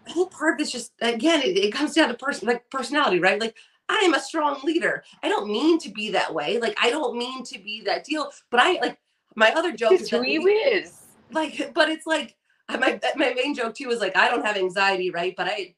[0.07, 3.19] i think part of it's just again it, it comes down to person like personality
[3.19, 3.39] right?
[3.39, 3.55] Like
[3.89, 5.03] i am a strong leader.
[5.23, 6.59] I don't mean to be that way.
[6.59, 8.99] Like i don't mean to be that deal but i like
[9.35, 10.93] my other joke is who you is.
[11.31, 12.35] Like but it's like
[12.79, 15.33] my my main joke too is like I don't have anxiety, right?
[15.35, 15.75] But I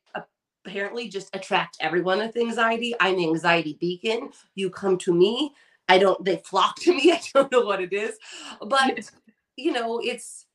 [0.65, 2.95] apparently just attract everyone with anxiety.
[2.99, 4.31] I'm an anxiety beacon.
[4.55, 5.53] You come to me.
[5.87, 6.23] I don't.
[6.23, 7.11] They flock to me.
[7.13, 8.17] I don't know what it is,
[8.61, 8.99] but
[9.55, 10.45] you know, it's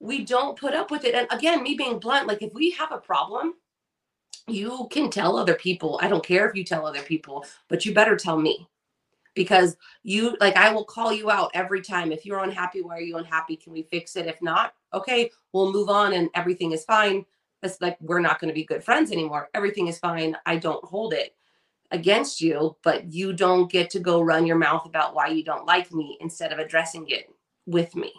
[0.00, 1.14] we don't put up with it.
[1.14, 3.54] And again, me being blunt, like if we have a problem,
[4.46, 5.98] you can tell other people.
[6.02, 8.68] I don't care if you tell other people, but you better tell me
[9.34, 12.12] because you like I will call you out every time.
[12.12, 13.56] If you're unhappy, why are you unhappy?
[13.56, 14.26] Can we fix it?
[14.26, 17.24] If not, okay, we'll move on and everything is fine.
[17.62, 19.48] It's like we're not going to be good friends anymore.
[19.54, 20.36] Everything is fine.
[20.46, 21.34] I don't hold it.
[21.90, 25.66] against you, but you don't get to go run your mouth about why you don't
[25.66, 27.30] like me instead of addressing it
[27.66, 28.12] with me.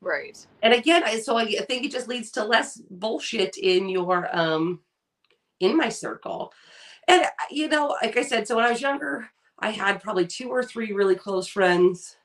[0.00, 0.44] Right.
[0.62, 4.80] And again, I, so I think it just leads to less bullshit in your um
[5.60, 6.52] in my circle.
[7.08, 9.28] And you know, like I said, so when I was younger,
[9.58, 12.16] I had probably two or three really close friends.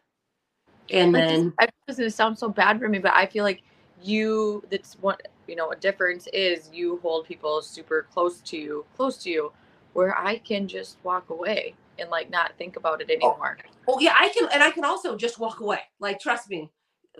[0.91, 3.61] And Like, then I this is sound so bad for me, but I feel like
[4.01, 8.85] you that's what you know a difference is you hold people super close to you,
[8.95, 9.51] close to you,
[9.93, 13.57] where I can just walk away and like not think about it oh, anymore.
[13.87, 15.79] Oh yeah, I can, and I can also just walk away.
[15.99, 16.71] Like, trust me.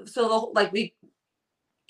[0.06, 0.94] So, the, like, we,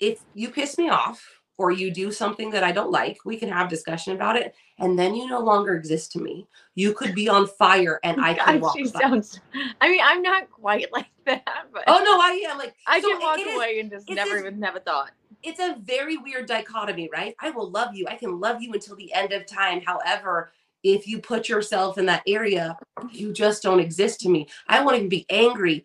[0.00, 3.48] if you piss me off or you do something that I don't like, we can
[3.50, 6.46] have discussion about it, and then you no longer exist to me.
[6.76, 8.76] You could be on fire, and I can God, walk.
[8.78, 9.00] she by.
[9.00, 9.40] sounds.
[9.80, 13.08] I mean, I'm not quite like that, but Oh no, I am like I so
[13.10, 15.10] can walk is- away and just never even have a thought.
[15.42, 17.34] it's a very weird dichotomy, right?
[17.40, 18.06] I will love you.
[18.08, 19.80] I can love you until the end of time.
[19.84, 20.52] However,
[20.84, 22.78] if you put yourself in that area,
[23.10, 24.46] you just don't exist to me.
[24.68, 25.84] I won't even be angry,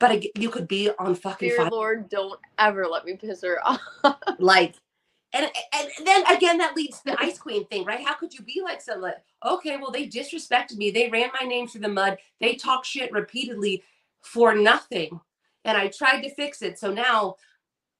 [0.00, 1.70] but I, you could be on fucking Dear fire.
[1.70, 3.80] Lord, don't ever let me piss her off.
[4.38, 4.74] Like,
[5.34, 8.04] and, and then again, that leads to the ice queen thing, right?
[8.04, 9.14] How could you be like someone?
[9.44, 10.90] Okay, well, they disrespected me.
[10.90, 12.18] They ran my name through the mud.
[12.40, 13.82] They talk shit repeatedly
[14.22, 15.20] for nothing.
[15.64, 16.78] And I tried to fix it.
[16.78, 17.34] So now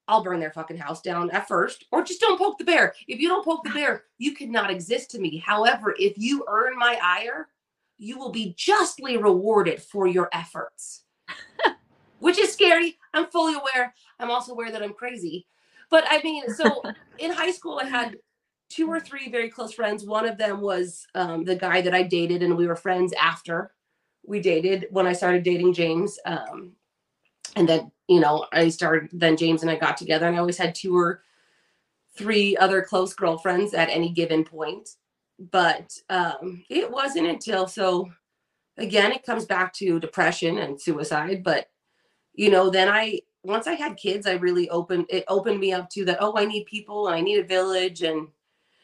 [0.07, 2.93] I'll burn their fucking house down at first, or just don't poke the bear.
[3.07, 5.37] If you don't poke the bear, you cannot exist to me.
[5.37, 7.49] However, if you earn my ire,
[7.97, 11.03] you will be justly rewarded for your efforts,
[12.19, 12.97] which is scary.
[13.13, 13.93] I'm fully aware.
[14.19, 15.47] I'm also aware that I'm crazy.
[15.95, 16.83] But I mean, so
[17.19, 18.17] in high school, I had
[18.69, 20.03] two or three very close friends.
[20.03, 23.71] One of them was um, the guy that I dated, and we were friends after
[24.27, 26.19] we dated when I started dating James.
[26.25, 26.73] Um,
[27.55, 30.57] and then, you know, I started, then James and I got together, and I always
[30.57, 31.23] had two or
[32.17, 34.89] three other close girlfriends at any given point.
[35.39, 38.11] But um, it wasn't until, so
[38.75, 41.41] again, it comes back to depression and suicide.
[41.41, 41.69] But,
[42.33, 45.89] you know, then I, once I had kids, I really opened, it opened me up
[45.91, 48.27] to that, oh, I need people and I need a village and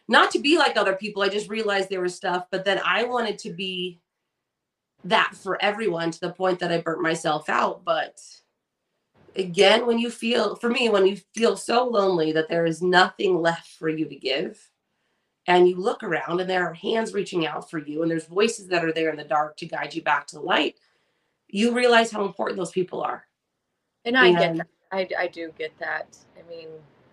[0.07, 1.21] not to be like other people.
[1.21, 3.99] I just realized there was stuff, but then I wanted to be
[5.03, 7.83] that for everyone to the point that I burnt myself out.
[7.83, 8.21] But
[9.35, 13.41] again, when you feel, for me, when you feel so lonely that there is nothing
[13.41, 14.69] left for you to give,
[15.47, 18.67] and you look around and there are hands reaching out for you, and there's voices
[18.67, 20.75] that are there in the dark to guide you back to the light,
[21.47, 23.25] you realize how important those people are.
[24.05, 24.67] And I get that.
[24.91, 26.17] I, I do get that.
[26.37, 26.67] I mean,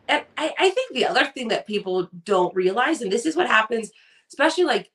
[0.08, 3.46] and I, I think the other thing that people don't realize, and this is what
[3.46, 3.90] happens,
[4.28, 4.90] especially like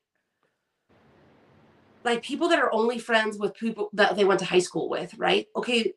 [2.04, 5.14] like people that are only friends with people that they went to high school with,
[5.18, 5.48] right?
[5.56, 5.94] Okay,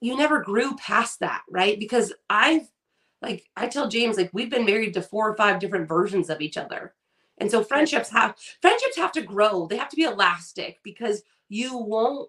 [0.00, 1.78] you never grew past that, right?
[1.78, 2.70] Because I've
[3.22, 6.40] like I tell James, like we've been married to four or five different versions of
[6.40, 6.94] each other.
[7.38, 9.66] And so friendships have friendships have to grow.
[9.66, 12.28] They have to be elastic because you won't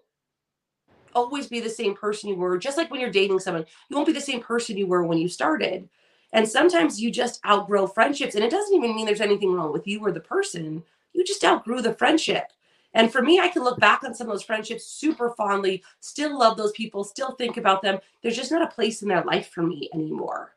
[1.14, 2.58] always be the same person you were.
[2.58, 5.18] Just like when you're dating someone, you won't be the same person you were when
[5.18, 5.88] you started.
[6.32, 8.34] And sometimes you just outgrow friendships.
[8.34, 10.82] And it doesn't even mean there's anything wrong with you or the person.
[11.12, 12.52] You just outgrew the friendship.
[12.94, 16.38] And for me, I can look back on some of those friendships super fondly, still
[16.38, 17.98] love those people, still think about them.
[18.22, 20.54] There's just not a place in their life for me anymore.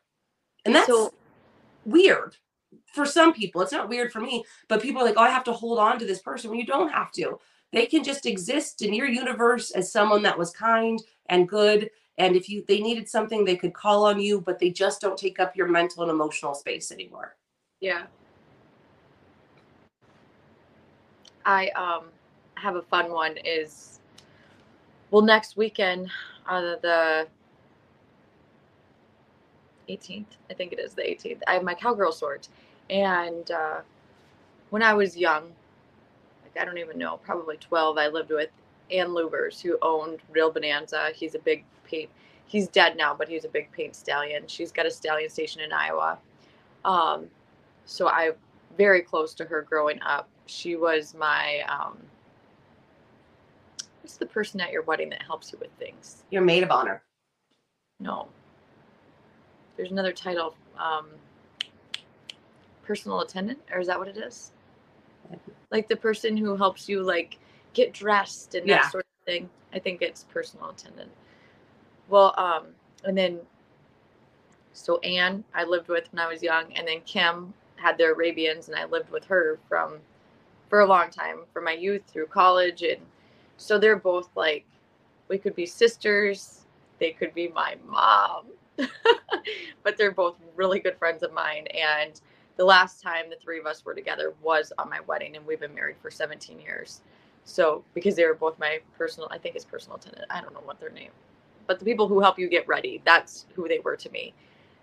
[0.64, 1.12] And that's So-
[1.84, 2.36] weird
[2.92, 3.60] for some people.
[3.62, 5.98] It's not weird for me, but people are like, oh, I have to hold on
[5.98, 6.50] to this person.
[6.50, 7.38] Well, you don't have to.
[7.72, 11.90] They can just exist in your universe as someone that was kind and good.
[12.18, 15.18] And if you they needed something, they could call on you, but they just don't
[15.18, 17.36] take up your mental and emotional space anymore.
[17.80, 18.06] yeah.
[21.44, 22.06] I um
[22.56, 24.00] have a fun one is
[25.10, 26.10] well next weekend
[26.48, 27.28] uh the
[29.88, 32.48] 18th i think it is the 18th i have my cowgirl sort
[32.90, 33.80] and uh
[34.70, 35.52] when i was young
[36.58, 38.50] i don't even know probably 12 i lived with
[38.90, 41.10] ann lubers who owned real bonanza.
[41.14, 42.10] He's a big paint
[42.46, 44.44] he's dead now but he's a big paint stallion.
[44.46, 46.18] She's got a stallion station in iowa.
[46.84, 47.26] Um
[47.84, 48.32] so i
[48.76, 50.28] very close to her growing up.
[50.46, 51.98] She was my um
[54.02, 56.22] what's the person at your wedding that helps you with things?
[56.30, 57.02] Your maid of honor.
[58.00, 58.28] no.
[59.76, 61.08] There's another title um
[62.84, 64.52] personal attendant or is that what it is
[65.70, 67.38] like the person who helps you like
[67.72, 68.82] get dressed and Yeah.
[68.82, 71.10] that sort of thing i think it's personal attendant
[72.08, 72.66] well um
[73.04, 73.38] and then
[74.72, 78.68] so anne i lived with when i was young and then kim had their arabians
[78.68, 79.98] and i lived with her from
[80.68, 83.00] for a long time from my youth through college and
[83.56, 84.64] so they're both like
[85.28, 86.66] we could be sisters
[86.98, 88.46] they could be my mom
[89.82, 92.20] but they're both really good friends of mine and
[92.56, 95.60] the last time the three of us were together was on my wedding, and we've
[95.60, 97.02] been married for 17 years.
[97.44, 100.24] So because they were both my personal, I think it's personal tenant.
[100.30, 101.10] I don't know what their name,
[101.66, 104.34] but the people who help you get ready, that's who they were to me,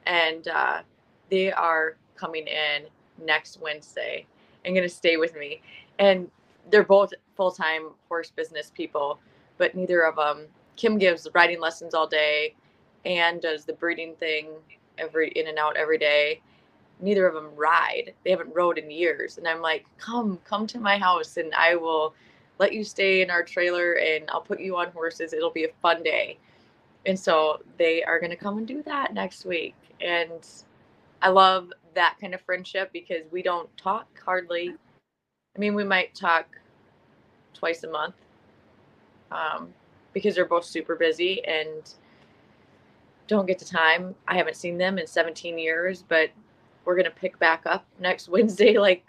[0.06, 0.82] and uh,
[1.30, 2.84] they are coming in
[3.24, 4.26] next Wednesday
[4.64, 5.62] and going to stay with me,
[6.00, 6.30] and
[6.70, 9.20] they're both full time horse business people,
[9.58, 10.48] but neither of them.
[10.76, 12.56] Kim gives riding lessons all day,
[13.06, 14.48] and does the breeding thing
[14.98, 16.40] every in and out every day
[17.02, 18.14] neither of them ride.
[18.24, 19.38] They haven't rode in years.
[19.38, 22.14] And I'm like, come, come to my house and I will
[22.60, 25.34] let you stay in our trailer and I'll put you on horses.
[25.34, 26.38] It'll be a fun day.
[27.06, 29.76] And so they are going to come and do that next week.
[30.02, 30.48] And
[31.22, 34.76] I love that kind of friendship because we don't talk hardly.
[35.56, 36.46] I mean, we might talk
[37.54, 38.16] twice a month
[39.32, 39.74] um,
[40.14, 41.94] because they're both super busy and
[43.28, 44.16] don't get the time.
[44.28, 46.30] I haven't seen them in 17 years, but
[46.86, 48.78] we're gonna pick back up next Wednesday.
[48.78, 49.06] Like,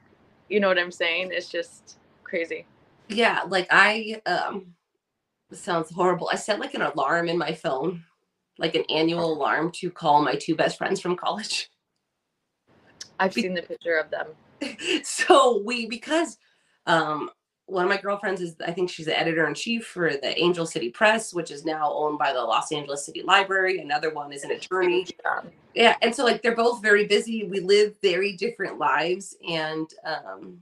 [0.48, 1.30] you know what I'm saying?
[1.32, 2.66] It's just crazy.
[3.08, 4.74] Yeah, like I um
[5.52, 6.30] sounds horrible.
[6.32, 8.04] I set like an alarm in my phone,
[8.58, 11.70] like an annual alarm to call my two best friends from college.
[13.20, 14.28] I've seen the picture of them.
[15.04, 16.38] so we because
[16.86, 17.30] um
[17.66, 20.66] one of my girlfriends is I think she's the editor in chief for the Angel
[20.66, 23.78] City Press, which is now owned by the Los Angeles City Library.
[23.78, 25.06] Another one is an attorney.
[25.74, 27.44] Yeah, and so like they're both very busy.
[27.44, 30.58] We live very different lives, and um,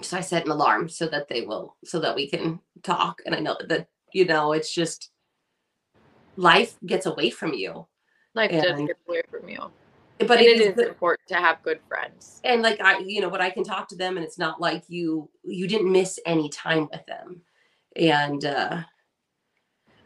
[0.00, 3.20] so I set an alarm so that they will, so that we can talk.
[3.26, 5.10] And I know that you know it's just
[6.36, 7.86] life gets away from you.
[8.34, 9.70] Life and, does get away from you
[10.18, 12.40] but it, it is, is important to have good friends.
[12.44, 14.84] And like i you know but i can talk to them and it's not like
[14.88, 17.42] you you didn't miss any time with them.
[17.96, 18.82] And uh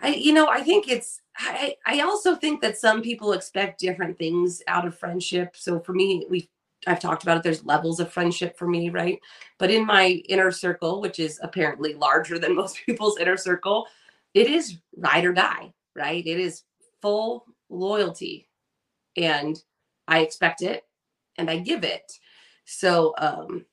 [0.02, 4.18] i you know i think it's i i also think that some people expect different
[4.18, 5.56] things out of friendship.
[5.56, 6.48] So for me we
[6.86, 9.18] i've talked about it there's levels of friendship for me right?
[9.58, 13.86] But in my inner circle which is apparently larger than most people's inner circle
[14.34, 16.24] it is ride or die right?
[16.24, 16.62] It is
[17.00, 18.48] full loyalty.
[19.16, 19.60] And
[20.08, 20.84] I expect it
[21.38, 22.12] and I give it.
[22.64, 23.64] So, um,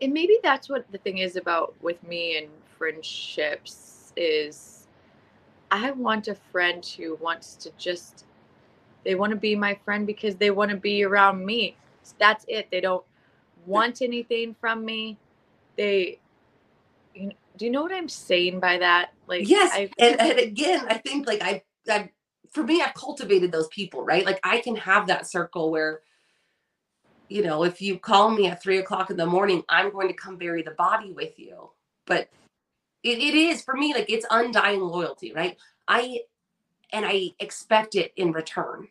[0.00, 2.48] and maybe that's what the thing is about with me and
[2.78, 4.86] friendships is
[5.70, 8.24] I want a friend who wants to just
[9.04, 11.76] they want to be my friend because they want to be around me.
[12.18, 12.68] That's it.
[12.70, 13.04] They don't
[13.66, 15.18] want anything from me.
[15.76, 16.18] They
[17.14, 19.12] you know, do you know what I'm saying by that?
[19.26, 22.10] Like yes, I, and, and again, I think like I I
[22.54, 24.24] for me, I've cultivated those people, right?
[24.24, 26.00] Like I can have that circle where,
[27.28, 30.14] you know, if you call me at three o'clock in the morning, I'm going to
[30.14, 31.70] come bury the body with you.
[32.06, 32.28] But
[33.02, 35.56] it, it is for me, like it's undying loyalty, right?
[35.88, 36.20] I
[36.92, 38.86] and I expect it in return.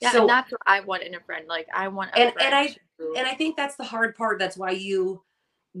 [0.00, 1.46] Yeah, so, and that's what I want in a friend.
[1.48, 2.76] Like I want and, and I
[3.16, 4.38] and I think that's the hard part.
[4.38, 5.22] That's why you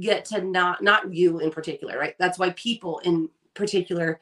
[0.00, 2.14] get to not not you in particular, right?
[2.18, 4.20] That's why people in particular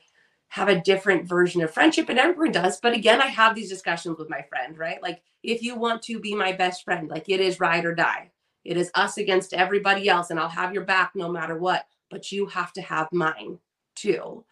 [0.51, 4.19] have a different version of friendship and everyone does but again i have these discussions
[4.19, 5.03] with my friend right?
[5.03, 8.31] Like if you want to be my best friend like it is ride or die.
[8.65, 12.31] It is us against everybody else and i'll have your back no matter what but
[12.33, 13.59] you have to have mine
[13.95, 14.45] too.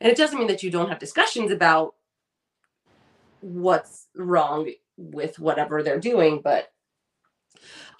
[0.00, 1.94] And it doesn't mean that you don't have discussions about
[3.40, 6.72] what's wrong with whatever they're doing but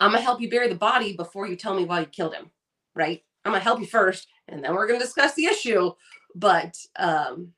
[0.00, 2.50] i'm gonna help you bury the body before you tell me why you killed him
[2.94, 3.22] right?
[3.44, 5.92] I'm gonna help you first and then we're gonna discuss the issue
[6.34, 7.52] but um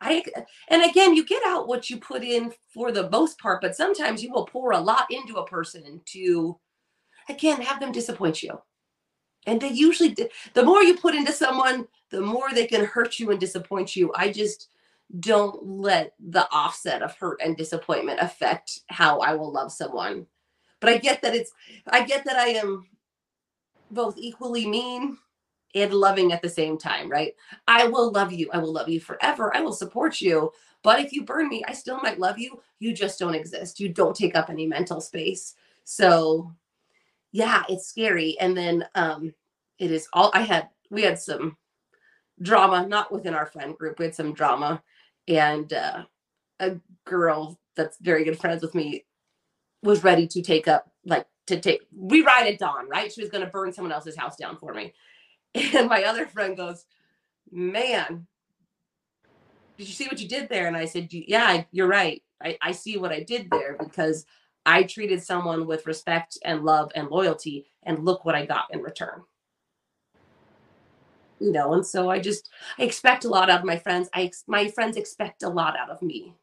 [0.00, 0.22] I
[0.68, 4.22] and again you get out what you put in for the most part, but sometimes
[4.22, 6.58] you will pour a lot into a person to
[7.28, 8.60] again have them disappoint you.
[9.46, 10.14] And they usually
[10.54, 14.12] the more you put into someone, the more they can hurt you and disappoint you.
[14.14, 14.68] I just
[15.20, 20.26] don't let the offset of hurt and disappointment affect how I will love someone.
[20.80, 21.52] But I get that it's
[21.88, 22.86] I get that I am
[23.90, 25.16] both equally mean
[25.74, 27.34] and loving at the same time, right?
[27.68, 28.48] I will love you.
[28.52, 29.54] I will love you forever.
[29.54, 30.52] I will support you.
[30.82, 32.60] But if you burn me, I still might love you.
[32.78, 33.80] You just don't exist.
[33.80, 35.54] You don't take up any mental space.
[35.84, 36.52] So,
[37.32, 38.38] yeah, it's scary.
[38.40, 39.34] And then um
[39.78, 41.56] it is all I had we had some
[42.40, 43.98] drama, not within our friend group.
[43.98, 44.82] We had some drama
[45.28, 46.04] and uh
[46.60, 49.04] a girl that's very good friends with me
[49.82, 53.12] was ready to take up like to take rewrite at dawn, right?
[53.12, 54.92] She was going to burn someone else's house down for me.
[55.74, 56.84] And my other friend goes,
[57.50, 58.26] Man,
[59.78, 60.66] did you see what you did there?
[60.66, 62.22] And I said, Yeah, you're right.
[62.42, 64.26] I, I see what I did there because
[64.66, 68.80] I treated someone with respect and love and loyalty, and look what I got in
[68.80, 69.22] return.
[71.38, 74.08] You know, and so I just I expect a lot out of my friends.
[74.12, 76.34] I my friends expect a lot out of me,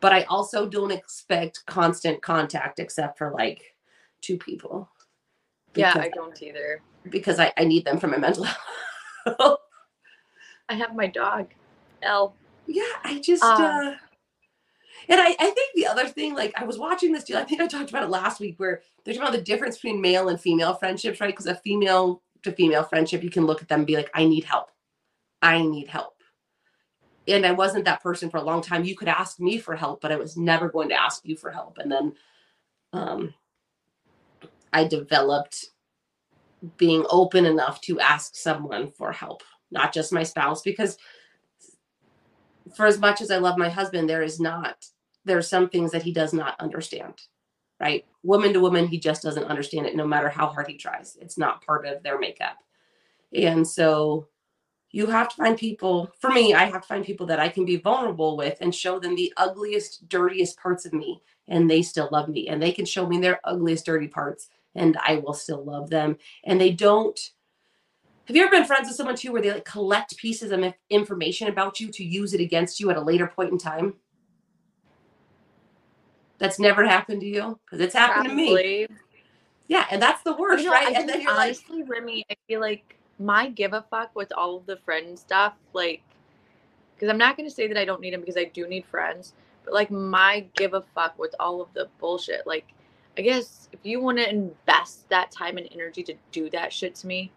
[0.00, 3.62] but I also don't expect constant contact except for like
[4.20, 4.90] two people.
[5.74, 6.82] Yeah, I don't either.
[7.08, 8.44] Because I, I need them for my mental
[9.26, 9.60] health.
[10.68, 11.52] I have my dog,
[12.02, 12.38] Elle.
[12.66, 13.94] yeah, I just Um, uh
[15.08, 17.60] and I, I think the other thing, like I was watching this deal, I think
[17.60, 20.40] I talked about it last week where they're talking about the difference between male and
[20.40, 21.28] female friendships, right?
[21.28, 24.24] Because a female to female friendship, you can look at them and be like, I
[24.24, 24.70] need help.
[25.42, 26.14] I need help.
[27.26, 28.84] And I wasn't that person for a long time.
[28.84, 31.50] You could ask me for help, but I was never going to ask you for
[31.50, 31.78] help.
[31.78, 32.12] And then
[32.92, 33.34] um
[34.72, 35.66] I developed
[36.76, 40.98] being open enough to ask someone for help, not just my spouse, because
[42.74, 44.86] for as much as I love my husband, there is not,
[45.24, 47.14] there are some things that he does not understand,
[47.80, 48.04] right?
[48.22, 51.16] Woman to woman, he just doesn't understand it no matter how hard he tries.
[51.20, 52.56] It's not part of their makeup.
[53.34, 54.28] And so
[54.90, 57.64] you have to find people, for me, I have to find people that I can
[57.64, 62.08] be vulnerable with and show them the ugliest, dirtiest parts of me, and they still
[62.12, 62.48] love me.
[62.48, 66.18] And they can show me their ugliest, dirty parts, and I will still love them.
[66.44, 67.18] And they don't,
[68.26, 71.48] have you ever been friends with someone too where they like collect pieces of information
[71.48, 73.94] about you to use it against you at a later point in time?
[76.38, 78.86] That's never happened to you because it's happened to me.
[79.68, 80.88] Yeah, and that's the worst, You know, right?
[80.88, 84.32] I And then you're like, honestly, Remy, I feel like my give a fuck with
[84.36, 86.02] all of the friend stuff, like,
[86.94, 88.84] because I'm not going to say that I don't need them because I do need
[88.84, 89.32] friends,
[89.64, 92.46] but like my give a fuck with all of the bullshit.
[92.46, 92.66] Like,
[93.16, 96.94] I guess if you want to invest that time and energy to do that shit
[96.96, 97.32] to me,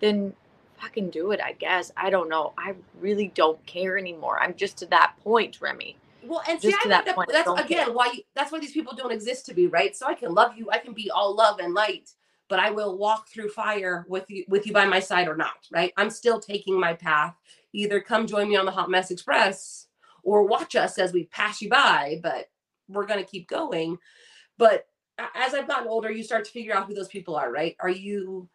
[0.00, 0.34] then
[0.78, 1.92] fucking do it, I guess.
[1.96, 2.52] I don't know.
[2.58, 4.40] I really don't care anymore.
[4.42, 5.96] I'm just to that point, Remy.
[6.24, 7.94] Well, and see, Just I to think that that point, that's again care.
[7.94, 9.96] why you, that's why these people don't exist to be right.
[9.96, 12.10] So I can love you, I can be all love and light,
[12.48, 15.68] but I will walk through fire with you with you by my side or not.
[15.72, 15.92] Right?
[15.96, 17.34] I'm still taking my path.
[17.72, 19.86] Either come join me on the Hot Mess Express
[20.22, 22.20] or watch us as we pass you by.
[22.22, 22.48] But
[22.88, 23.98] we're gonna keep going.
[24.58, 24.86] But
[25.18, 27.50] as I've gotten older, you start to figure out who those people are.
[27.50, 27.76] Right?
[27.80, 28.48] Are you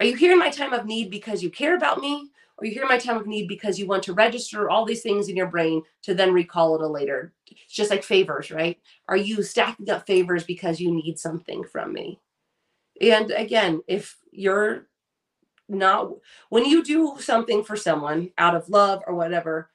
[0.00, 2.30] are you here in my time of need because you care about me?
[2.56, 5.02] Or you here in my time of need because you want to register all these
[5.02, 8.78] things in your brain to then recall at a later it's just like favors, right?
[9.08, 12.20] Are you stacking up favors because you need something from me?
[13.00, 14.86] And again, if you're
[15.68, 16.12] not,
[16.50, 19.70] when you do something for someone out of love or whatever,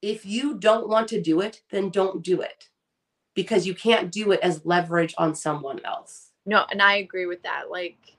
[0.00, 2.68] if you don't want to do it, then don't do it
[3.36, 6.30] because you can't do it as leverage on someone else.
[6.46, 7.70] No, and I agree with that.
[7.70, 8.16] Like,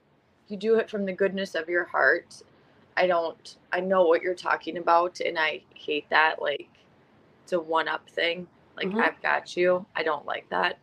[0.47, 2.41] you do it from the goodness of your heart.
[2.95, 6.41] I don't, I know what you're talking about, and I hate that.
[6.41, 6.69] Like,
[7.43, 8.47] it's a one up thing.
[8.77, 9.01] Like, Mhm.
[9.01, 9.85] I've got you.
[9.95, 10.77] I don't like that.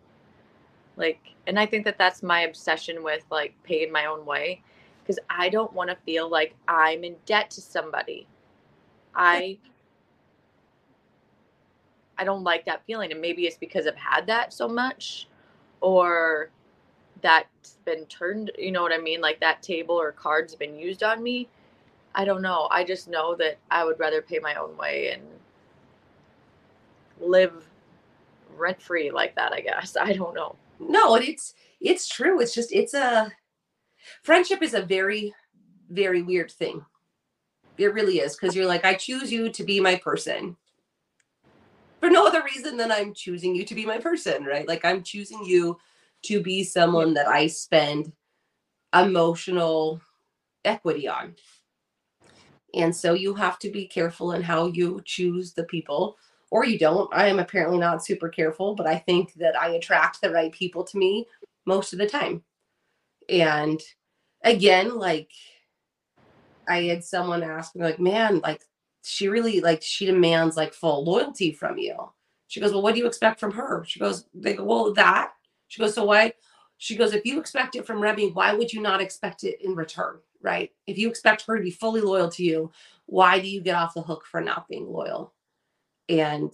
[0.96, 4.62] Like, and I think that that's my obsession with like paying my own way
[5.02, 8.26] because I don't want to feel like I'm in debt to somebody.
[9.14, 9.58] I,
[12.18, 13.12] I don't like that feeling.
[13.12, 15.28] And maybe it's because I've had that so much
[15.80, 16.50] or
[17.20, 19.20] that's been turned, you know what I mean?
[19.20, 21.48] Like that table or cards been used on me.
[22.14, 22.68] I don't know.
[22.70, 25.22] I just know that I would rather pay my own way and
[27.20, 27.68] live
[28.56, 29.96] rent free like that, I guess.
[30.00, 30.56] I don't know.
[30.78, 32.40] No, it's it's true.
[32.40, 33.32] It's just it's a
[34.22, 35.34] friendship is a very
[35.90, 36.84] very weird thing.
[37.78, 40.56] It really is because you're like I choose you to be my person.
[42.04, 44.68] For no other reason than I'm choosing you to be my person, right?
[44.68, 45.78] Like I'm choosing you
[46.24, 48.12] to be someone that I spend
[48.94, 50.02] emotional
[50.66, 51.34] equity on.
[52.74, 56.18] And so you have to be careful in how you choose the people
[56.50, 57.08] or you don't.
[57.10, 60.84] I am apparently not super careful, but I think that I attract the right people
[60.84, 61.26] to me
[61.64, 62.42] most of the time.
[63.30, 63.80] And
[64.42, 65.30] again, like
[66.68, 68.60] I had someone ask me, like, man, like
[69.04, 71.96] she really like she demands like full loyalty from you.
[72.48, 73.84] She goes, Well, what do you expect from her?
[73.86, 75.32] She goes, they go, Well, that.
[75.68, 76.32] She goes, So why?
[76.78, 79.74] She goes, if you expect it from Remy, why would you not expect it in
[79.74, 80.18] return?
[80.42, 80.70] Right?
[80.86, 82.70] If you expect her to be fully loyal to you,
[83.06, 85.32] why do you get off the hook for not being loyal?
[86.08, 86.52] and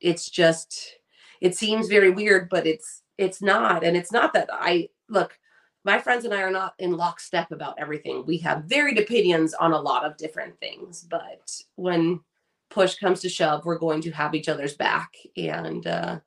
[0.00, 0.96] it's just
[1.40, 5.38] it seems very weird but it's it's not and it's not that i look
[5.86, 8.26] my friends and i are not in lockstep about everything.
[8.26, 12.20] We have varied opinions on a lot of different things but when
[12.68, 15.14] push comes to shove we're going to have each other's back.
[15.36, 16.18] And uh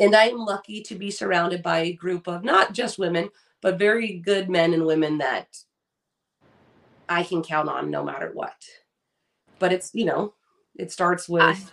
[0.00, 3.28] and i'm lucky to be surrounded by a group of not just women
[3.60, 5.48] but very good men and women that
[7.08, 8.56] i can count on no matter what.
[9.58, 10.34] But it's you know
[10.76, 11.70] it starts with I-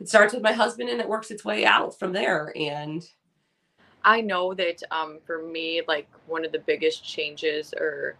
[0.00, 2.52] it starts with my husband and it works its way out from there.
[2.54, 3.02] And
[4.06, 8.16] I know that um, for me, like one of the biggest changes, or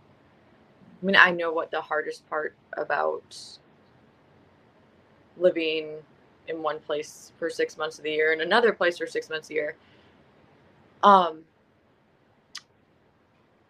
[1.00, 3.38] I mean, I know what the hardest part about
[5.36, 5.94] living
[6.48, 9.48] in one place for six months of the year and another place for six months
[9.50, 9.76] a year.
[11.04, 11.44] Um,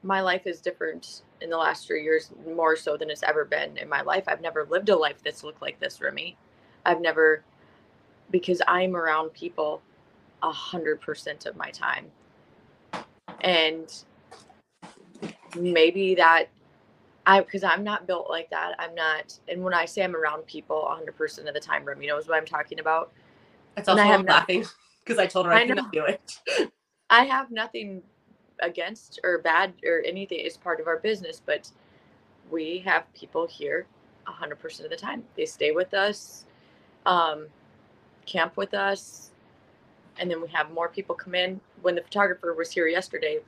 [0.03, 3.77] my life is different in the last three years, more so than it's ever been
[3.77, 4.25] in my life.
[4.27, 6.37] I've never lived a life that's looked like this for me.
[6.87, 7.43] I've never,
[8.31, 9.83] because I'm around people
[10.47, 12.07] a hundred percent of my time.
[13.41, 13.93] And
[15.57, 16.49] maybe that
[17.27, 18.75] I, because I'm not built like that.
[18.79, 22.29] I'm not, and when I say I'm around people 100% of the time, Remy knows
[22.29, 23.13] what I'm talking about.
[23.75, 24.65] That's also I'm laughing
[25.05, 26.41] because I told her I, I couldn't do it.
[27.11, 28.03] I have nothing
[28.61, 31.71] against or bad or anything is part of our business, but
[32.51, 33.87] we have people here
[34.27, 35.25] 100% of the time.
[35.37, 36.47] They stay with us,
[37.05, 37.47] um,
[38.25, 39.33] camp with us,
[40.19, 41.61] and then we have more people come in.
[41.83, 43.41] When the photographer was here yesterday,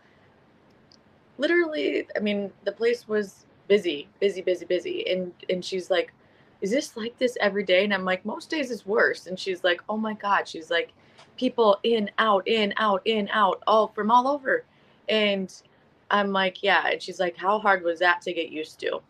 [1.39, 6.13] literally, I mean, the place was busy, busy, busy, busy, and and she's like,
[6.61, 9.65] "Is this like this every day?" And I'm like, "Most days is worse." And she's
[9.65, 10.93] like, "Oh my god," she's like,
[11.37, 14.65] "People in, out, in, out, in, out, all from all over."
[15.09, 15.53] And
[16.11, 16.89] I'm like, yeah.
[16.89, 19.01] And she's like, how hard was that to get used to?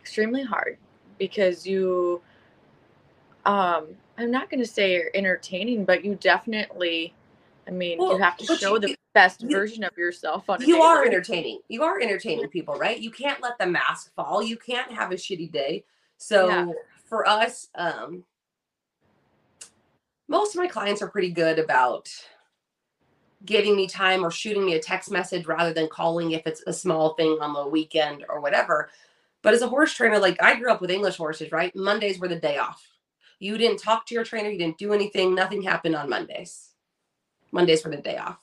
[0.00, 0.78] Extremely hard
[1.18, 2.20] because you,
[3.46, 7.14] um, I'm not going to say you're entertaining, but you definitely,
[7.66, 10.62] I mean, well, you have to show you, the best you, version of yourself on
[10.62, 11.60] You are entertaining.
[11.68, 12.98] You are entertaining people, right?
[12.98, 14.42] You can't let the mask fall.
[14.42, 15.84] You can't have a shitty day.
[16.16, 16.66] So yeah.
[17.04, 18.24] for us, um,
[20.28, 22.08] most of my clients are pretty good about
[23.44, 26.72] giving me time or shooting me a text message rather than calling if it's a
[26.72, 28.90] small thing on the weekend or whatever.
[29.42, 31.74] But as a horse trainer, like I grew up with English horses, right?
[31.76, 32.82] Mondays were the day off.
[33.44, 36.70] You didn't talk to your trainer, you didn't do anything, nothing happened on Mondays.
[37.52, 38.38] Mondays were the day off.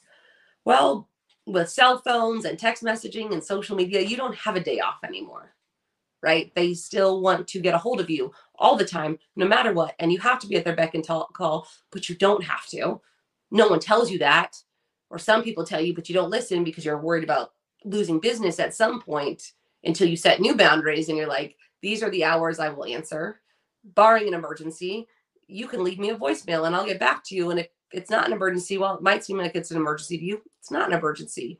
[0.64, 1.10] Well,
[1.48, 5.04] with cell phones and text messaging and social media, you don't have a day off
[5.04, 5.56] anymore,
[6.22, 6.54] right?
[6.54, 9.96] They still want to get a hold of you all the time, no matter what.
[9.98, 13.02] And you have to be at their beck and call, but you don't have to.
[13.50, 14.56] No one tells you that
[15.10, 18.60] or some people tell you, but you don't listen because you're worried about losing business
[18.60, 19.52] at some point
[19.84, 23.42] until you set new boundaries and you're like, these are the hours I will answer.
[23.84, 25.08] Barring an emergency,
[25.48, 27.52] you can leave me a voicemail and I'll get back to you.
[27.52, 30.24] And if it's not an emergency, well, it might seem like it's an emergency to
[30.24, 30.42] you.
[30.60, 31.60] It's not an emergency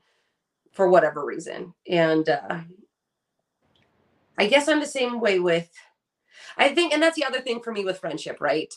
[0.72, 1.74] for whatever reason.
[1.88, 2.60] And uh,
[4.38, 5.70] I guess I'm the same way with,
[6.56, 8.72] I think, and that's the other thing for me with friendship, right?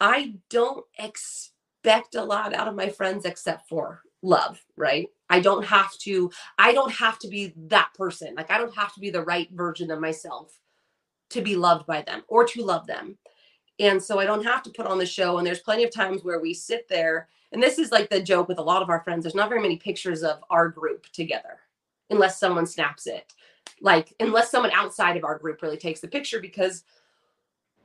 [0.00, 5.08] I don't expect a lot out of my friends except for love, right?
[5.28, 8.34] I don't have to I don't have to be that person.
[8.34, 10.58] Like I don't have to be the right version of myself
[11.30, 13.18] to be loved by them or to love them.
[13.80, 16.22] And so I don't have to put on the show and there's plenty of times
[16.22, 19.00] where we sit there and this is like the joke with a lot of our
[19.00, 19.22] friends.
[19.22, 21.60] There's not very many pictures of our group together
[22.10, 23.32] unless someone snaps it.
[23.80, 26.84] Like unless someone outside of our group really takes the picture because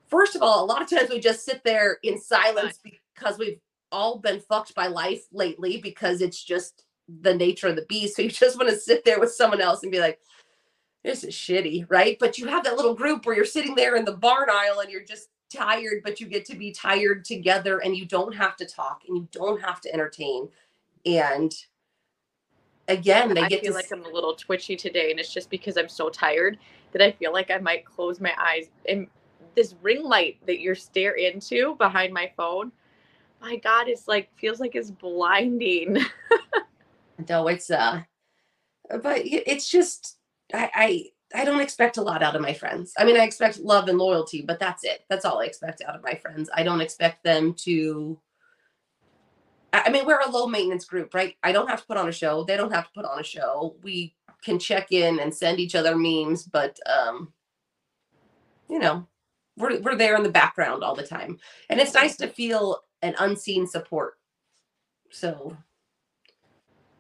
[0.08, 3.60] first of all, a lot of times we just sit there in silence because we've
[3.92, 6.86] all been fucked by life lately because it's just
[7.22, 8.16] the nature of the beast.
[8.16, 10.20] So you just want to sit there with someone else and be like,
[11.04, 12.18] this is shitty, right?
[12.20, 14.92] But you have that little group where you're sitting there in the barn aisle and
[14.92, 18.66] you're just tired, but you get to be tired together and you don't have to
[18.66, 20.50] talk and you don't have to entertain.
[21.06, 21.54] And
[22.88, 25.78] again, they I get feel like I'm a little twitchy today, and it's just because
[25.78, 26.58] I'm so tired
[26.92, 28.70] that I feel like I might close my eyes.
[28.88, 29.08] And
[29.56, 32.72] this ring light that you're stare into behind my phone,
[33.42, 35.98] my God, it's like feels like it's blinding.
[37.30, 38.02] no, it's uh,
[39.02, 40.19] but it's just
[40.54, 42.94] I, I I don't expect a lot out of my friends.
[42.98, 45.06] I mean, I expect love and loyalty, but that's it.
[45.10, 46.50] That's all I expect out of my friends.
[46.54, 48.20] I don't expect them to.
[49.72, 51.36] I mean, we're a low maintenance group, right?
[51.44, 52.44] I don't have to put on a show.
[52.44, 53.76] They don't have to put on a show.
[53.84, 57.32] We can check in and send each other memes, but um,
[58.68, 59.08] you know,
[59.58, 61.38] we're we're there in the background all the time,
[61.70, 64.16] and it's nice to feel an unseen support.
[65.12, 65.56] So,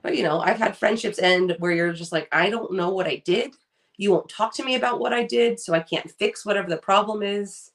[0.01, 3.07] but you know, I've had friendships end where you're just like, I don't know what
[3.07, 3.55] I did.
[3.97, 6.77] You won't talk to me about what I did, so I can't fix whatever the
[6.77, 7.71] problem is.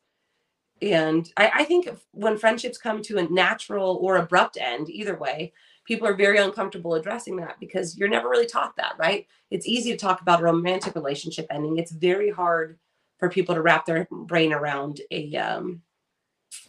[0.81, 5.53] And I, I think when friendships come to a natural or abrupt end, either way,
[5.85, 9.27] people are very uncomfortable addressing that because you're never really taught that, right?
[9.51, 11.79] It's easy to talk about a romantic relationship ending.
[11.79, 12.79] It's very hard
[13.19, 15.83] for people to wrap their brain around a um,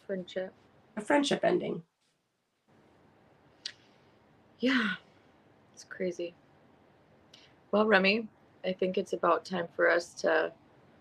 [0.05, 0.53] friendship
[0.97, 1.83] a friendship ending.
[4.59, 4.91] Yeah,
[5.95, 6.33] crazy.
[7.71, 8.27] Well, Remy,
[8.63, 10.51] I think it's about time for us to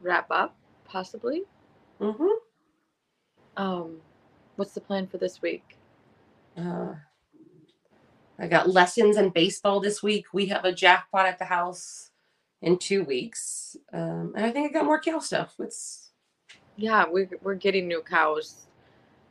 [0.01, 1.42] wrap up, possibly.
[2.01, 2.26] Mm-hmm.
[3.57, 3.97] Um,
[4.57, 5.76] what's the plan for this week?
[6.57, 6.95] Uh,
[8.38, 10.26] I got lessons in baseball this week.
[10.32, 12.11] We have a jackpot at the house
[12.62, 15.55] in two weeks, um, and I think I got more cow stuff.
[15.59, 16.11] It's
[16.76, 18.66] yeah, we're we're getting new cows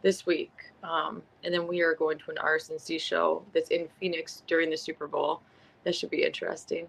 [0.02, 0.52] this week.
[0.84, 4.78] Um, and then we are going to an RSNC show that's in Phoenix during the
[4.78, 5.42] Super Bowl.
[5.84, 6.88] That should be interesting.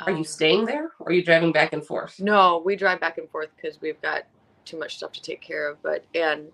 [0.00, 2.20] Are you Um, staying there or are you driving back and forth?
[2.20, 4.24] No, we drive back and forth because we've got
[4.64, 5.82] too much stuff to take care of.
[5.82, 6.50] But and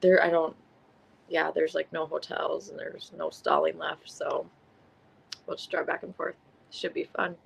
[0.00, 0.56] there, I don't.
[1.28, 4.46] Yeah, there's like no hotels and there's no stalling left, so
[5.46, 6.34] we'll just drive back and forth.
[6.70, 7.36] Should be fun.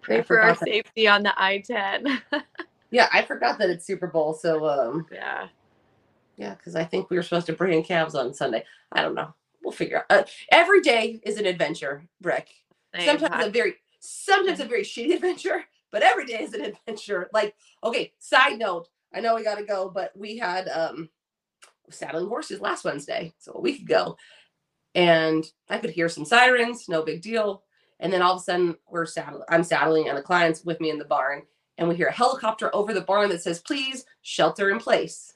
[0.00, 2.20] Pray I for our that- safety on the I-10.
[2.90, 4.32] Yeah, I forgot that it's Super Bowl.
[4.32, 5.48] So um yeah,
[6.38, 8.64] yeah, because I think we were supposed to bring in calves on Sunday.
[8.92, 9.34] I don't know.
[9.68, 10.06] We'll figure out.
[10.08, 12.48] Uh, every day is an adventure, Breck.
[12.98, 13.48] Sometimes hot.
[13.48, 15.62] a very sometimes a very shitty adventure
[15.92, 17.54] but every day is an adventure like
[17.84, 21.10] okay side note i know we gotta go but we had um
[21.90, 24.16] saddling horses last wednesday so a week ago
[24.94, 27.62] and i could hear some sirens no big deal
[28.00, 30.90] and then all of a sudden we're saddling i'm saddling and a client's with me
[30.90, 31.42] in the barn
[31.76, 35.34] and we hear a helicopter over the barn that says please shelter in place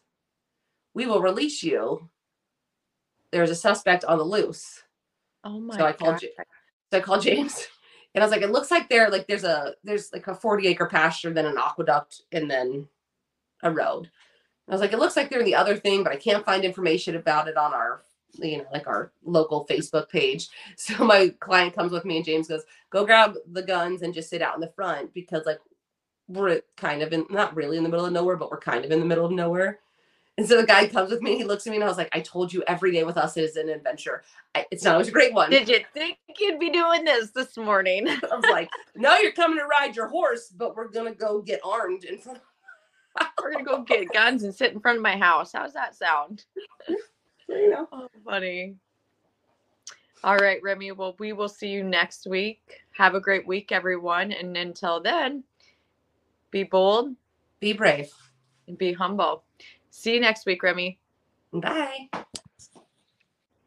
[0.95, 2.09] we will release you
[3.33, 4.83] there's a suspect on the loose
[5.45, 6.47] oh my so I called God.
[6.91, 7.67] so I called James
[8.15, 10.69] and I was like, it looks like there, like there's a there's like a 40
[10.69, 12.89] acre pasture, then an aqueduct, and then
[13.63, 14.11] a road.
[14.69, 16.65] I was like, it looks like they're in the other thing, but I can't find
[16.65, 18.03] information about it on our,
[18.35, 20.49] you know, like our local Facebook page.
[20.77, 24.31] So my client comes with me and James goes, go grab the guns and just
[24.31, 25.59] sit out in the front because like
[26.29, 28.91] we're kind of in not really in the middle of nowhere, but we're kind of
[28.91, 29.81] in the middle of nowhere.
[30.39, 32.09] And so the guy comes with me, he looks at me and I was like,
[32.13, 34.23] I told you every day with us is an adventure.
[34.55, 35.51] I, it's not always a great one.
[35.51, 38.09] Did you think you'd be doing this this morning?
[38.09, 41.61] I was like, no, you're coming to ride your horse, but we're gonna go get
[41.65, 42.41] armed in front
[43.43, 45.53] We're gonna go get guns and sit in front of my house.
[45.53, 46.45] How's that sound?
[46.89, 46.97] of
[47.49, 47.87] you know.
[47.93, 48.77] Oh, funny.
[50.25, 50.93] All right, Remy.
[50.93, 52.81] Well, we will see you next week.
[52.93, 54.33] Have a great week, everyone.
[54.33, 55.43] And until then,
[56.51, 57.15] be bold
[57.61, 58.13] Be brave.
[58.69, 59.43] and be humble.
[59.95, 60.99] See you next week, Remy.
[61.53, 62.09] Bye.